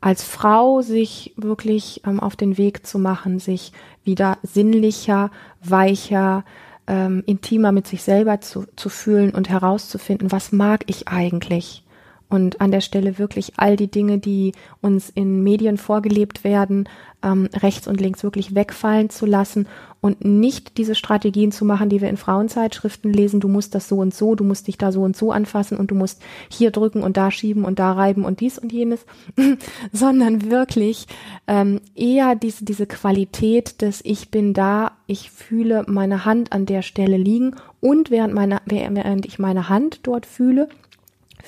als 0.00 0.22
Frau 0.22 0.82
sich 0.82 1.34
wirklich 1.36 2.00
ähm, 2.06 2.20
auf 2.20 2.36
den 2.36 2.58
Weg 2.58 2.86
zu 2.86 3.00
machen, 3.00 3.40
sich 3.40 3.72
wieder 4.04 4.38
sinnlicher, 4.44 5.32
weicher, 5.64 6.44
ähm, 6.86 7.24
intimer 7.26 7.72
mit 7.72 7.88
sich 7.88 8.04
selber 8.04 8.40
zu, 8.40 8.66
zu 8.76 8.88
fühlen 8.88 9.34
und 9.34 9.48
herauszufinden, 9.48 10.30
was 10.30 10.52
mag 10.52 10.84
ich 10.86 11.08
eigentlich? 11.08 11.82
Und 12.28 12.60
an 12.60 12.70
der 12.70 12.80
Stelle 12.80 13.18
wirklich 13.18 13.54
all 13.56 13.76
die 13.76 13.90
Dinge, 13.90 14.18
die 14.18 14.52
uns 14.80 15.10
in 15.10 15.42
Medien 15.42 15.78
vorgelebt 15.78 16.44
werden, 16.44 16.88
ähm, 17.22 17.48
rechts 17.54 17.88
und 17.88 18.00
links 18.00 18.22
wirklich 18.22 18.54
wegfallen 18.54 19.10
zu 19.10 19.26
lassen 19.26 19.66
und 20.00 20.24
nicht 20.24 20.78
diese 20.78 20.94
Strategien 20.94 21.50
zu 21.50 21.64
machen, 21.64 21.88
die 21.88 22.00
wir 22.00 22.08
in 22.08 22.16
Frauenzeitschriften 22.16 23.12
lesen, 23.12 23.40
du 23.40 23.48
musst 23.48 23.74
das 23.74 23.88
so 23.88 23.96
und 23.96 24.14
so, 24.14 24.36
du 24.36 24.44
musst 24.44 24.68
dich 24.68 24.78
da 24.78 24.92
so 24.92 25.02
und 25.02 25.16
so 25.16 25.32
anfassen 25.32 25.76
und 25.76 25.90
du 25.90 25.96
musst 25.96 26.22
hier 26.48 26.70
drücken 26.70 27.02
und 27.02 27.16
da 27.16 27.30
schieben 27.30 27.64
und 27.64 27.78
da 27.78 27.92
reiben 27.92 28.24
und 28.24 28.40
dies 28.40 28.58
und 28.58 28.72
jenes, 28.72 29.04
sondern 29.92 30.50
wirklich 30.50 31.06
ähm, 31.48 31.80
eher 31.96 32.36
diese, 32.36 32.64
diese 32.64 32.86
Qualität 32.86 33.82
des 33.82 34.00
Ich 34.04 34.30
bin 34.30 34.54
da, 34.54 34.92
ich 35.06 35.30
fühle 35.30 35.84
meine 35.88 36.24
Hand 36.24 36.52
an 36.52 36.66
der 36.66 36.82
Stelle 36.82 37.16
liegen 37.16 37.56
und 37.80 38.10
während, 38.10 38.34
meine, 38.34 38.60
während 38.66 39.26
ich 39.26 39.40
meine 39.40 39.68
Hand 39.68 40.00
dort 40.04 40.26
fühle, 40.26 40.68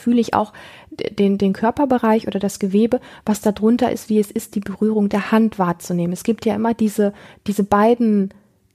fühle 0.00 0.20
ich 0.20 0.34
auch 0.34 0.52
den, 0.90 1.38
den 1.38 1.52
Körperbereich 1.52 2.26
oder 2.26 2.40
das 2.40 2.58
Gewebe, 2.58 3.00
was 3.24 3.40
da 3.40 3.52
drunter 3.52 3.92
ist, 3.92 4.08
wie 4.08 4.18
es 4.18 4.30
ist, 4.30 4.54
die 4.54 4.60
Berührung 4.60 5.08
der 5.08 5.30
Hand 5.30 5.58
wahrzunehmen. 5.58 6.12
Es 6.12 6.24
gibt 6.24 6.46
ja 6.46 6.54
immer 6.54 6.74
diese, 6.74 7.12
diese 7.46 7.64
beiden 7.64 8.30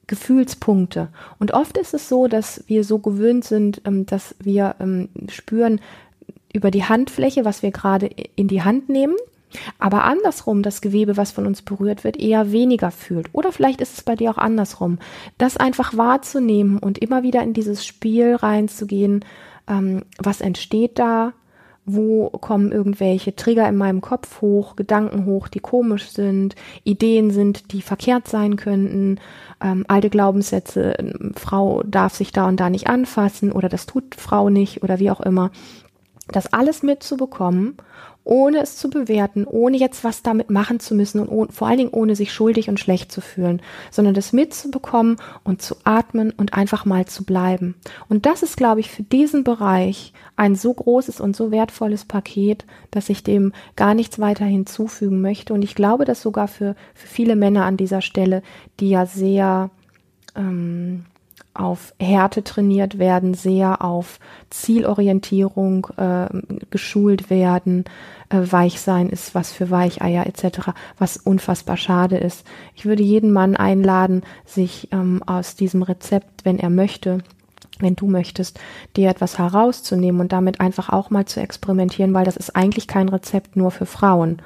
Gefühlspunkte. 0.08 1.10
Und 1.40 1.54
oft 1.54 1.78
ist 1.78 1.94
es 1.94 2.08
so, 2.10 2.28
dass 2.28 2.64
wir 2.68 2.84
so 2.84 3.00
gewöhnt 3.00 3.44
sind, 3.44 3.82
ähm, 3.86 4.06
dass 4.06 4.36
wir 4.40 4.76
ähm, 4.80 5.10
spüren 5.30 5.82
über 6.54 6.72
die 6.72 6.86
Handfläche, 6.86 7.44
was 7.44 7.64
wir 7.64 7.72
gerade 7.72 8.10
in 8.36 8.48
die 8.48 8.62
Hand 8.62 8.90
nehmen. 8.90 9.16
Aber 9.80 10.04
andersrum, 10.04 10.64
das 10.64 10.82
Gewebe, 10.82 11.18
was 11.18 11.32
von 11.32 11.46
uns 11.46 11.62
berührt 11.62 12.04
wird, 12.04 12.18
eher 12.18 12.52
weniger 12.52 12.92
fühlt. 12.92 13.30
Oder 13.34 13.52
vielleicht 13.52 13.82
ist 13.82 13.94
es 13.94 14.04
bei 14.04 14.16
dir 14.16 14.32
auch 14.32 14.38
andersrum. 14.38 15.00
Das 15.38 15.58
einfach 15.58 15.96
wahrzunehmen 15.96 16.78
und 16.78 16.98
immer 16.98 17.24
wieder 17.24 17.42
in 17.42 17.54
dieses 17.54 17.86
Spiel 17.86 18.36
reinzugehen, 18.36 19.24
ähm, 19.68 20.04
was 20.18 20.42
entsteht 20.42 21.00
da, 21.00 21.34
wo 21.86 22.30
kommen 22.30 22.72
irgendwelche 22.72 23.36
Trigger 23.36 23.70
in 23.70 23.76
meinem 23.76 24.02
Kopf 24.02 24.42
hoch, 24.42 24.76
Gedanken 24.76 25.26
hoch, 25.26 25.48
die 25.48 25.60
komisch 25.60 26.10
sind, 26.10 26.56
Ideen 26.84 27.30
sind, 27.30 27.72
die 27.72 27.82
verkehrt 27.82 28.28
sein 28.28 28.56
könnten, 28.56 29.20
ähm, 29.62 29.86
alte 29.88 30.10
Glaubenssätze, 30.10 30.96
Frau 31.36 31.84
darf 31.84 32.16
sich 32.16 32.32
da 32.32 32.48
und 32.48 32.60
da 32.60 32.70
nicht 32.70 32.88
anfassen 32.88 33.52
oder 33.52 33.70
das 33.70 33.86
tut 33.86 34.16
Frau 34.16 34.50
nicht 34.50 34.84
oder 34.84 35.00
wie 35.00 35.12
auch 35.12 35.22
immer. 35.22 35.52
Das 36.30 36.52
alles 36.52 36.82
mitzubekommen 36.82 37.78
ohne 38.26 38.60
es 38.60 38.76
zu 38.76 38.90
bewerten, 38.90 39.46
ohne 39.46 39.78
jetzt 39.78 40.04
was 40.04 40.24
damit 40.24 40.50
machen 40.50 40.80
zu 40.80 40.96
müssen 40.96 41.20
und 41.20 41.30
ohne, 41.30 41.52
vor 41.52 41.68
allen 41.68 41.78
Dingen 41.78 41.94
ohne 41.94 42.16
sich 42.16 42.34
schuldig 42.34 42.68
und 42.68 42.80
schlecht 42.80 43.12
zu 43.12 43.22
fühlen, 43.22 43.62
sondern 43.92 44.16
das 44.16 44.34
mitzubekommen 44.34 45.18
und 45.44 45.62
zu 45.62 45.76
atmen 45.84 46.32
und 46.32 46.54
einfach 46.54 46.86
mal 46.86 47.06
zu 47.06 47.24
bleiben. 47.24 47.76
Und 48.10 48.26
das 48.26 48.44
ist, 48.44 48.58
glaube 48.58 48.80
ich, 48.80 48.90
für 48.90 49.04
diesen 49.04 49.44
Bereich 49.44 50.12
ein 50.36 50.56
so 50.56 50.74
großes 50.74 51.22
und 51.22 51.36
so 51.36 51.52
wertvolles 51.52 52.04
Paket, 52.04 52.66
dass 52.92 53.10
ich 53.10 53.24
dem 53.24 53.54
gar 53.76 53.94
nichts 53.94 54.20
weiter 54.20 54.46
hinzufügen 54.46 55.22
möchte. 55.22 55.54
Und 55.54 55.64
ich 55.64 55.76
glaube, 55.76 56.04
dass 56.04 56.22
sogar 56.22 56.48
für, 56.48 56.76
für 56.96 57.08
viele 57.08 57.36
Männer 57.36 57.66
an 57.66 57.78
dieser 57.78 58.02
Stelle, 58.02 58.42
die 58.80 58.90
ja 58.90 59.06
sehr 59.06 59.70
ähm, 60.36 61.06
auf 61.56 61.94
Härte 62.00 62.44
trainiert 62.44 63.00
werden, 63.00 63.34
sehr 63.34 63.82
auf 63.82 64.20
Zielorientierung 64.50 65.88
äh, 65.98 66.28
geschult 66.70 67.30
werden. 67.30 67.86
Äh, 68.30 68.42
Weichsein 68.52 69.10
ist 69.10 69.36
was 69.36 69.52
für 69.52 69.70
Weicheier 69.70 70.26
etc., 70.28 70.72
was 70.98 71.18
unfassbar 71.18 71.78
schade 71.78 72.18
ist. 72.18 72.46
Ich 72.76 72.86
würde 72.86 73.04
jeden 73.04 73.32
Mann 73.32 73.56
einladen, 73.56 74.24
sich 74.46 74.90
ähm, 74.92 75.22
aus 75.26 75.56
diesem 75.56 75.82
Rezept, 75.82 76.46
wenn 76.46 76.60
er 76.60 76.70
möchte, 76.70 77.20
wenn 77.80 77.96
du 77.96 78.08
möchtest, 78.08 78.60
dir 78.96 79.10
etwas 79.10 79.38
herauszunehmen 79.38 80.22
und 80.22 80.32
damit 80.32 80.62
einfach 80.62 80.90
auch 80.90 81.10
mal 81.10 81.26
zu 81.26 81.40
experimentieren, 81.40 82.14
weil 82.14 82.26
das 82.26 82.38
ist 82.38 82.56
eigentlich 82.56 82.88
kein 82.88 83.10
Rezept 83.10 83.56
nur 83.56 83.72
für 83.72 83.86
Frauen. 83.86 84.42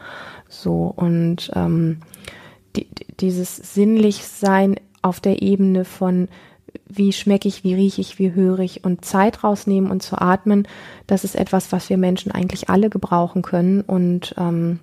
So 0.47 0.93
und 0.95 1.51
ähm, 1.55 1.99
die, 2.75 2.87
dieses 3.19 3.55
Sinnlichsein 3.55 4.75
auf 5.01 5.19
der 5.19 5.41
Ebene 5.41 5.85
von 5.85 6.27
wie 6.87 7.13
schmecke 7.13 7.47
ich, 7.47 7.63
wie 7.63 7.73
rieche 7.73 8.01
ich, 8.01 8.19
wie 8.19 8.33
höre 8.33 8.59
ich 8.59 8.83
und 8.83 9.05
Zeit 9.05 9.43
rausnehmen 9.43 9.91
und 9.91 10.01
zu 10.01 10.19
atmen, 10.19 10.67
das 11.07 11.23
ist 11.23 11.35
etwas, 11.35 11.71
was 11.71 11.89
wir 11.89 11.97
Menschen 11.97 12.31
eigentlich 12.31 12.69
alle 12.69 12.89
gebrauchen 12.89 13.41
können 13.41 13.81
und 13.81 14.33
ähm, 14.37 14.79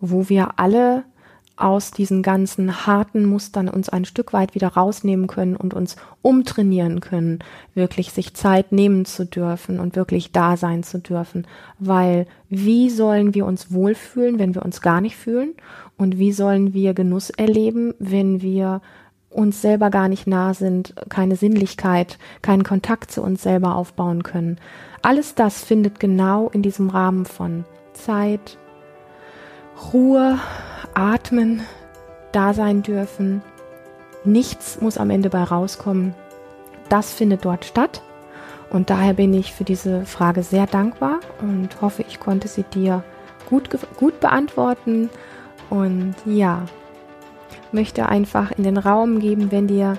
wo 0.00 0.28
wir 0.28 0.58
alle 0.58 1.04
aus 1.58 1.90
diesen 1.90 2.22
ganzen 2.22 2.86
harten 2.86 3.24
Mustern 3.24 3.68
uns 3.68 3.88
ein 3.88 4.04
Stück 4.04 4.32
weit 4.32 4.54
wieder 4.54 4.68
rausnehmen 4.68 5.26
können 5.26 5.56
und 5.56 5.74
uns 5.74 5.96
umtrainieren 6.22 7.00
können, 7.00 7.40
wirklich 7.74 8.12
sich 8.12 8.34
Zeit 8.34 8.70
nehmen 8.70 9.04
zu 9.04 9.26
dürfen 9.26 9.80
und 9.80 9.96
wirklich 9.96 10.30
da 10.30 10.56
sein 10.56 10.82
zu 10.84 10.98
dürfen. 10.98 11.46
Weil 11.78 12.26
wie 12.48 12.90
sollen 12.90 13.34
wir 13.34 13.44
uns 13.44 13.72
wohlfühlen, 13.72 14.38
wenn 14.38 14.54
wir 14.54 14.64
uns 14.64 14.80
gar 14.80 15.00
nicht 15.00 15.16
fühlen? 15.16 15.54
Und 15.96 16.18
wie 16.18 16.32
sollen 16.32 16.74
wir 16.74 16.94
Genuss 16.94 17.30
erleben, 17.30 17.92
wenn 17.98 18.40
wir 18.40 18.80
uns 19.30 19.60
selber 19.60 19.90
gar 19.90 20.08
nicht 20.08 20.26
nah 20.26 20.54
sind, 20.54 20.94
keine 21.08 21.36
Sinnlichkeit, 21.36 22.18
keinen 22.42 22.64
Kontakt 22.64 23.10
zu 23.10 23.22
uns 23.22 23.42
selber 23.42 23.76
aufbauen 23.76 24.22
können. 24.22 24.58
Alles 25.02 25.34
das 25.34 25.62
findet 25.62 26.00
genau 26.00 26.48
in 26.48 26.62
diesem 26.62 26.88
Rahmen 26.88 27.24
von 27.24 27.64
Zeit, 27.92 28.58
Ruhe, 29.92 30.38
Atmen, 30.94 31.62
da 32.32 32.54
sein 32.54 32.82
dürfen. 32.82 33.42
Nichts 34.24 34.80
muss 34.80 34.98
am 34.98 35.10
Ende 35.10 35.30
bei 35.30 35.42
rauskommen. 35.42 36.14
Das 36.88 37.12
findet 37.12 37.44
dort 37.44 37.64
statt. 37.64 38.02
Und 38.70 38.90
daher 38.90 39.14
bin 39.14 39.32
ich 39.32 39.52
für 39.52 39.64
diese 39.64 40.04
Frage 40.04 40.42
sehr 40.42 40.66
dankbar 40.66 41.20
und 41.40 41.80
hoffe, 41.80 42.04
ich 42.06 42.20
konnte 42.20 42.48
sie 42.48 42.64
dir 42.64 43.02
gut, 43.48 43.70
gut 43.96 44.20
beantworten. 44.20 45.08
Und 45.70 46.14
ja, 46.26 46.62
möchte 47.72 48.08
einfach 48.08 48.50
in 48.52 48.64
den 48.64 48.78
Raum 48.78 49.20
geben, 49.20 49.50
wenn 49.50 49.66
dir, 49.66 49.98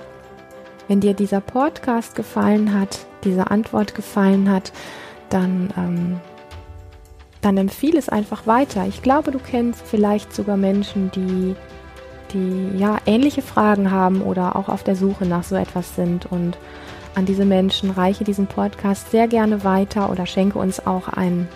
wenn 0.88 1.00
dir 1.00 1.14
dieser 1.14 1.40
Podcast 1.40 2.14
gefallen 2.14 2.78
hat, 2.78 2.98
diese 3.24 3.50
Antwort 3.50 3.94
gefallen 3.94 4.50
hat, 4.50 4.72
dann, 5.28 5.72
ähm, 5.76 6.20
dann 7.40 7.56
empfiehl 7.56 7.96
es 7.96 8.08
einfach 8.08 8.46
weiter. 8.46 8.86
Ich 8.86 9.02
glaube, 9.02 9.30
du 9.30 9.38
kennst 9.38 9.86
vielleicht 9.86 10.34
sogar 10.34 10.56
Menschen, 10.56 11.10
die, 11.12 11.54
die 12.32 12.78
ja 12.78 12.98
ähnliche 13.06 13.42
Fragen 13.42 13.90
haben 13.90 14.22
oder 14.22 14.56
auch 14.56 14.68
auf 14.68 14.82
der 14.82 14.96
Suche 14.96 15.26
nach 15.26 15.44
so 15.44 15.56
etwas 15.56 15.96
sind 15.96 16.26
und 16.26 16.58
an 17.14 17.26
diese 17.26 17.44
Menschen 17.44 17.90
reiche 17.90 18.24
diesen 18.24 18.46
Podcast 18.46 19.10
sehr 19.10 19.26
gerne 19.26 19.64
weiter 19.64 20.10
oder 20.10 20.26
schenke 20.26 20.58
uns 20.58 20.86
auch 20.86 21.08
ein, 21.08 21.48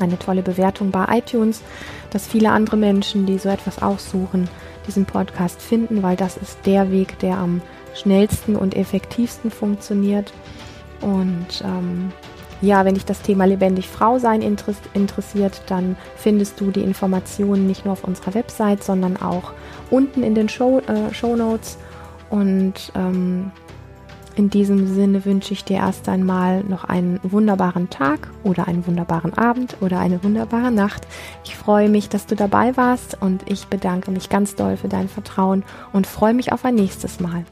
eine 0.00 0.18
tolle 0.18 0.42
Bewertung 0.42 0.90
bei 0.90 1.04
iTunes, 1.18 1.62
dass 2.10 2.26
viele 2.26 2.50
andere 2.50 2.76
Menschen, 2.76 3.26
die 3.26 3.38
so 3.38 3.48
etwas 3.48 3.82
auch 3.82 3.98
suchen, 3.98 4.48
diesen 4.86 5.04
Podcast 5.04 5.60
finden, 5.60 6.02
weil 6.02 6.16
das 6.16 6.36
ist 6.36 6.58
der 6.66 6.90
Weg, 6.90 7.18
der 7.20 7.36
am 7.36 7.62
schnellsten 7.94 8.56
und 8.56 8.76
effektivsten 8.76 9.50
funktioniert. 9.50 10.32
Und 11.00 11.62
ähm, 11.64 12.12
ja, 12.62 12.84
wenn 12.84 12.94
dich 12.94 13.04
das 13.04 13.22
Thema 13.22 13.46
lebendig 13.46 13.88
Frau 13.88 14.18
sein 14.18 14.42
interessiert, 14.42 15.62
dann 15.66 15.96
findest 16.16 16.60
du 16.60 16.70
die 16.70 16.82
Informationen 16.82 17.66
nicht 17.66 17.84
nur 17.84 17.92
auf 17.92 18.04
unserer 18.04 18.34
Website, 18.34 18.84
sondern 18.84 19.16
auch 19.16 19.52
unten 19.90 20.22
in 20.22 20.34
den 20.34 20.48
Show, 20.48 20.80
äh, 20.86 21.36
Notes. 21.36 21.78
Und 22.28 22.92
ähm, 22.94 23.50
in 24.40 24.48
diesem 24.48 24.86
Sinne 24.94 25.26
wünsche 25.26 25.52
ich 25.52 25.64
dir 25.64 25.76
erst 25.76 26.08
einmal 26.08 26.64
noch 26.64 26.84
einen 26.84 27.20
wunderbaren 27.22 27.90
Tag 27.90 28.30
oder 28.42 28.66
einen 28.68 28.86
wunderbaren 28.86 29.36
Abend 29.36 29.76
oder 29.82 29.98
eine 29.98 30.24
wunderbare 30.24 30.72
Nacht. 30.72 31.06
Ich 31.44 31.54
freue 31.54 31.90
mich, 31.90 32.08
dass 32.08 32.24
du 32.24 32.36
dabei 32.36 32.74
warst 32.78 33.20
und 33.20 33.42
ich 33.50 33.66
bedanke 33.66 34.10
mich 34.10 34.30
ganz 34.30 34.54
doll 34.54 34.78
für 34.78 34.88
dein 34.88 35.10
Vertrauen 35.10 35.62
und 35.92 36.06
freue 36.06 36.32
mich 36.32 36.54
auf 36.54 36.64
ein 36.64 36.74
nächstes 36.74 37.20
Mal. 37.20 37.44